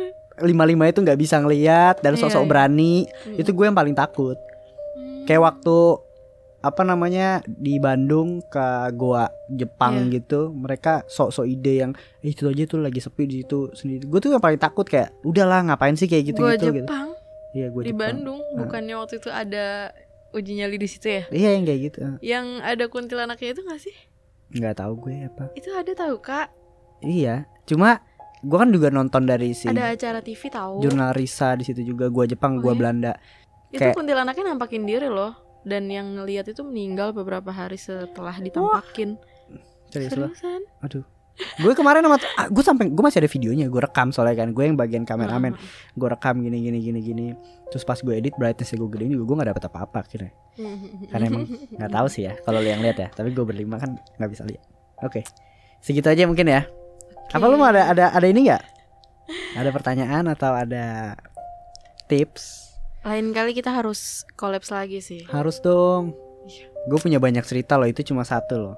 lima 0.43 0.69
lima 0.69 0.85
itu 0.91 1.01
nggak 1.01 1.17
bisa 1.17 1.41
ngelihat 1.41 2.05
dan 2.05 2.19
sosok 2.19 2.45
iya. 2.45 2.49
berani. 2.49 2.95
Mm. 3.07 3.41
itu 3.41 3.51
gue 3.55 3.65
yang 3.65 3.77
paling 3.77 3.97
takut. 3.97 4.37
Hmm. 4.97 5.25
kayak 5.29 5.43
waktu 5.45 5.77
apa 6.67 6.83
namanya 6.83 7.47
di 7.47 7.79
Bandung 7.79 8.43
ke 8.51 8.91
goa 8.99 9.31
Jepang 9.47 10.11
Iya. 10.11 10.19
gitu 10.19 10.51
mereka 10.51 11.07
sok-sok 11.07 11.47
ide 11.47 11.87
yang 11.87 11.93
eh, 12.27 12.35
itu 12.35 12.51
aja 12.51 12.67
tuh 12.67 12.83
lagi 12.83 12.99
sepi 12.99 13.23
di 13.31 13.47
situ 13.47 13.71
sendiri. 13.71 14.03
Gue 14.11 14.19
tuh 14.19 14.35
yang 14.35 14.43
paling 14.43 14.59
takut 14.59 14.83
kayak 14.83 15.15
udahlah 15.23 15.63
ngapain 15.63 15.95
sih 15.95 16.11
kayak 16.11 16.35
gitu 16.35 16.43
gua 16.43 16.59
gitu. 16.59 16.75
Gitu 16.75 16.83
Jepang? 16.83 17.15
Iya 17.55 17.67
gue 17.71 17.83
di 17.87 17.95
Bandung? 17.95 18.43
Bukannya 18.59 18.95
waktu 18.99 19.23
itu 19.23 19.31
ada 19.31 19.95
uji 20.37 20.53
nyali 20.61 20.77
di 20.77 20.85
situ 20.85 21.09
ya? 21.09 21.25
Iya 21.33 21.49
yang 21.57 21.65
kayak 21.65 21.81
gitu. 21.83 21.99
Yang 22.21 22.47
ada 22.61 22.85
kuntilanaknya 22.87 23.49
itu 23.51 23.61
nggak 23.65 23.81
sih? 23.81 23.97
Nggak 24.53 24.75
tahu 24.79 24.93
gue 25.01 25.15
apa. 25.27 25.45
Itu 25.57 25.73
ada 25.73 25.91
tahu 25.91 26.21
kak? 26.21 26.53
Iya 27.01 27.49
cuma 27.65 27.99
gue 28.41 28.57
kan 28.57 28.71
juga 28.71 28.93
nonton 28.93 29.25
dari 29.25 29.51
si 29.51 29.67
ada 29.67 29.91
acara 29.91 30.21
TV 30.21 30.39
tahu. 30.47 30.85
jurnal 30.85 31.11
Risa 31.11 31.57
di 31.57 31.65
situ 31.67 31.83
juga 31.83 32.07
gua 32.13 32.29
Jepang 32.29 32.61
Oh, 32.61 32.63
gua 32.63 32.73
iya? 32.73 32.79
Belanda. 32.79 33.13
Itu 33.73 33.81
kayak- 33.81 33.97
kuntilanaknya 33.97 34.45
nampakin 34.53 34.85
diri 34.85 35.09
loh. 35.09 35.35
Dan 35.67 35.91
yang 35.91 36.15
ngelihat 36.15 36.47
itu 36.47 36.63
meninggal 36.63 37.11
beberapa 37.11 37.51
hari 37.51 37.75
setelah 37.75 38.39
ditampakin. 38.39 39.19
Serius 39.91 40.15
loh 40.15 40.31
seriusan? 40.31 40.63
Aduh 40.79 41.03
gue 41.37 41.73
kemarin 41.77 42.01
sama 42.01 42.17
ah, 42.41 42.49
gue 42.49 42.65
sampai 42.65 42.89
gue 42.89 43.03
masih 43.05 43.21
ada 43.21 43.31
videonya 43.31 43.67
gue 43.69 43.81
rekam 43.81 44.09
soalnya 44.09 44.45
kan 44.45 44.57
gue 44.57 44.65
yang 44.65 44.77
bagian 44.77 45.05
kameramen. 45.05 45.53
Gue 45.93 46.09
rekam 46.09 46.41
gini 46.41 46.59
gini 46.65 46.79
gini 46.81 47.01
gini. 47.05 47.27
Terus 47.69 47.85
pas 47.85 47.99
gue 48.01 48.15
edit 48.17 48.33
brightnessnya 48.41 48.81
gue 48.81 48.89
gedein 48.89 49.13
juga 49.13 49.25
gue 49.29 49.37
nggak 49.43 49.51
dapet 49.53 49.65
apa 49.69 49.79
apa 49.85 49.99
akhirnya 50.07 50.33
karena 51.13 51.25
emang 51.29 51.45
nggak 51.77 51.93
tahu 51.93 52.07
sih 52.09 52.25
ya 52.25 52.33
kalau 52.41 52.65
lo 52.65 52.69
yang 52.69 52.81
lihat 52.81 52.97
ya. 52.97 53.09
Tapi 53.13 53.33
gue 53.37 53.45
berlima 53.45 53.77
kan 53.77 54.01
nggak 54.17 54.31
bisa 54.33 54.43
lihat. 54.49 54.65
Oke 55.05 55.23
segitu 55.85 56.09
aja 56.09 56.25
mungkin 56.25 56.49
ya. 56.49 56.65
Apa 57.31 57.45
lu 57.47 57.61
mau 57.61 57.69
ada 57.69 57.91
ada 57.93 58.15
ada 58.15 58.27
ini 58.27 58.49
nggak 58.49 58.63
ada 59.59 59.71
pertanyaan 59.75 60.25
atau 60.31 60.55
ada 60.55 61.19
tips? 62.07 62.75
Lain 63.07 63.31
kali 63.31 63.55
kita 63.55 63.71
harus 63.71 64.27
kolaps 64.35 64.75
lagi 64.75 64.99
sih. 64.99 65.23
Harus 65.31 65.63
dong. 65.63 66.15
Gue 66.87 66.99
punya 67.03 67.19
banyak 67.19 67.43
cerita 67.43 67.75
loh, 67.75 67.91
itu 67.91 68.03
cuma 68.07 68.23
satu 68.23 68.55
loh. 68.59 68.77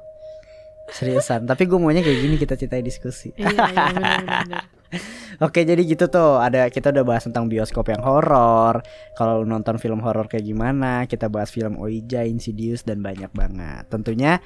Seriusan, 0.88 1.44
tapi 1.44 1.68
gue 1.68 1.76
maunya 1.76 2.00
kayak 2.00 2.18
gini 2.18 2.34
kita 2.40 2.56
ceritain 2.56 2.84
diskusi. 2.84 3.32
iya 3.36 3.52
iya 3.52 3.84
benar-benar 3.92 4.64
Oke, 5.44 5.62
jadi 5.62 5.84
gitu 5.84 6.08
tuh. 6.08 6.40
Ada 6.40 6.72
kita 6.72 6.90
udah 6.90 7.04
bahas 7.04 7.28
tentang 7.28 7.46
bioskop 7.46 7.92
yang 7.92 8.02
horor. 8.02 8.80
Kalau 9.14 9.44
nonton 9.44 9.76
film 9.76 10.00
horor 10.00 10.26
kayak 10.26 10.48
gimana? 10.48 11.04
Kita 11.04 11.28
bahas 11.28 11.52
film 11.52 11.76
Oija, 11.78 12.24
Insidious 12.24 12.82
dan 12.82 13.04
banyak 13.04 13.30
banget. 13.36 13.84
Tentunya 13.92 14.40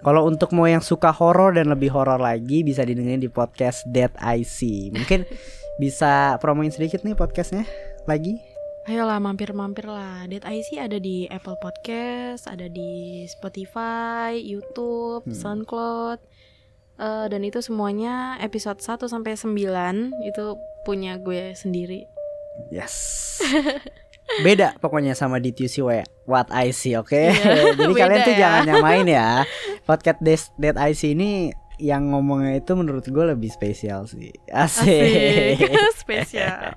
kalau 0.00 0.24
untuk 0.30 0.54
mau 0.54 0.70
yang 0.70 0.80
suka 0.80 1.10
horor 1.10 1.58
dan 1.58 1.68
lebih 1.68 1.90
horor 1.90 2.22
lagi 2.22 2.62
bisa 2.62 2.86
didengerin 2.86 3.20
di 3.20 3.30
podcast 3.30 3.84
Dead 3.90 4.14
IC. 4.14 4.94
Mungkin 4.94 5.26
bisa 5.82 6.38
promoin 6.38 6.70
sedikit 6.70 7.02
nih 7.02 7.18
podcastnya 7.18 7.66
lagi. 8.06 8.47
Ayolah 8.88 9.20
mampir-mampir 9.20 9.84
lah 9.84 10.24
Dead 10.24 10.40
IC 10.40 10.80
ada 10.80 10.96
di 10.96 11.28
Apple 11.28 11.60
Podcast 11.60 12.48
Ada 12.48 12.66
di 12.66 13.24
Spotify, 13.28 14.32
Youtube, 14.38 15.24
Hmm. 15.24 15.34
Soundcloud 15.34 16.20
Eh, 16.98 17.26
Dan 17.28 17.44
itu 17.44 17.60
semuanya 17.60 18.40
episode 18.40 18.80
1 18.80 19.06
sampai 19.06 19.36
9 19.36 20.10
Itu 20.24 20.56
punya 20.82 21.14
gue 21.16 21.52
sendiri 21.52 22.08
Yes. 22.68 23.38
Beda 24.44 24.74
pokoknya 24.76 25.12
sama 25.12 25.38
See 25.66 25.80
Wha- 25.80 26.04
What 26.24 26.48
I 26.50 26.68
See, 26.70 26.92
oke? 26.92 27.14
Iya, 27.14 27.32
Jadi 27.78 27.86
beda 27.88 28.02
kalian 28.02 28.20
tuh 28.22 28.34
ya. 28.34 28.38
jangan 28.38 28.62
nyamain 28.66 29.06
ya. 29.06 29.28
Podcast 29.84 30.20
Dead 30.54 30.76
I 30.76 30.92
See 30.92 31.12
ini 31.12 31.48
yang 31.78 32.10
ngomongnya 32.10 32.58
itu 32.58 32.74
menurut 32.74 33.06
gue 33.06 33.24
lebih 33.34 33.50
spesial 33.50 34.04
sih. 34.10 34.34
Asik. 34.50 35.62
Asik 35.62 35.70
Spesial 36.02 36.74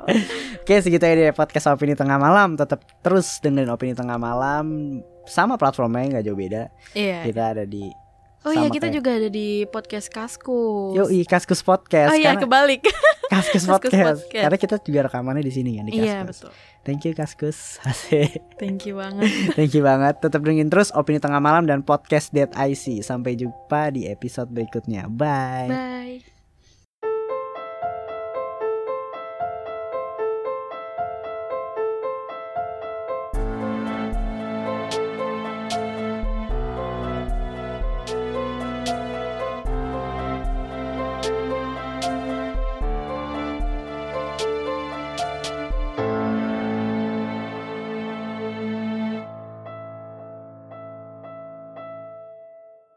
Oke, 0.62 0.78
segitu 0.82 1.04
aja 1.04 1.16
deh 1.18 1.34
podcast 1.34 1.74
Opini 1.74 1.98
Tengah 1.98 2.22
Malam. 2.22 2.54
Tetap 2.54 2.86
terus 3.02 3.42
dengerin 3.42 3.74
Opini 3.74 3.98
Tengah 3.98 4.22
Malam 4.22 4.98
sama 5.26 5.58
platformnya 5.58 6.18
nggak 6.18 6.26
jauh 6.26 6.38
beda. 6.38 6.70
Iya 6.94 7.26
Kita 7.26 7.58
ada 7.58 7.64
di 7.66 7.90
Oh 8.42 8.50
iya 8.50 8.68
kita 8.68 8.90
kayak- 8.90 8.96
juga 8.98 9.10
ada 9.16 9.30
di 9.30 9.64
podcast 9.66 10.10
Kaskus 10.10 10.98
Yoi 10.98 11.22
Kaskus 11.24 11.62
Podcast. 11.62 12.10
Oh 12.10 12.18
iya 12.18 12.34
kebalik 12.34 12.82
Kaskus 13.34 13.64
Kaskus 13.64 13.70
Podcast. 13.70 14.26
Podcast. 14.26 14.44
Karena 14.44 14.58
kita 14.58 14.76
juga 14.82 15.00
rekamannya 15.06 15.46
di 15.46 15.54
sini 15.54 15.78
kan 15.78 15.86
di 15.86 15.94
Kaskus. 15.94 16.06
Iya 16.06 16.20
betul 16.24 16.52
Thank 16.82 17.06
you 17.06 17.14
Kaskus. 17.14 17.78
Asik. 17.86 18.42
Thank 18.58 18.90
you 18.90 18.98
banget 18.98 19.30
Thank 19.58 19.72
you 19.72 19.86
banget. 19.86 20.18
Tetap 20.18 20.42
dengerin 20.42 20.68
terus 20.68 20.90
Opini 20.90 21.22
Tengah 21.22 21.38
Malam 21.38 21.70
dan 21.70 21.86
podcast 21.86 22.34
Dead 22.34 22.50
IC. 22.50 23.02
Sampai 23.02 23.38
jumpa 23.38 23.94
di 23.94 24.10
episode 24.10 24.50
berikutnya. 24.50 25.06
Bye. 25.06 25.70
Bye 25.70 26.41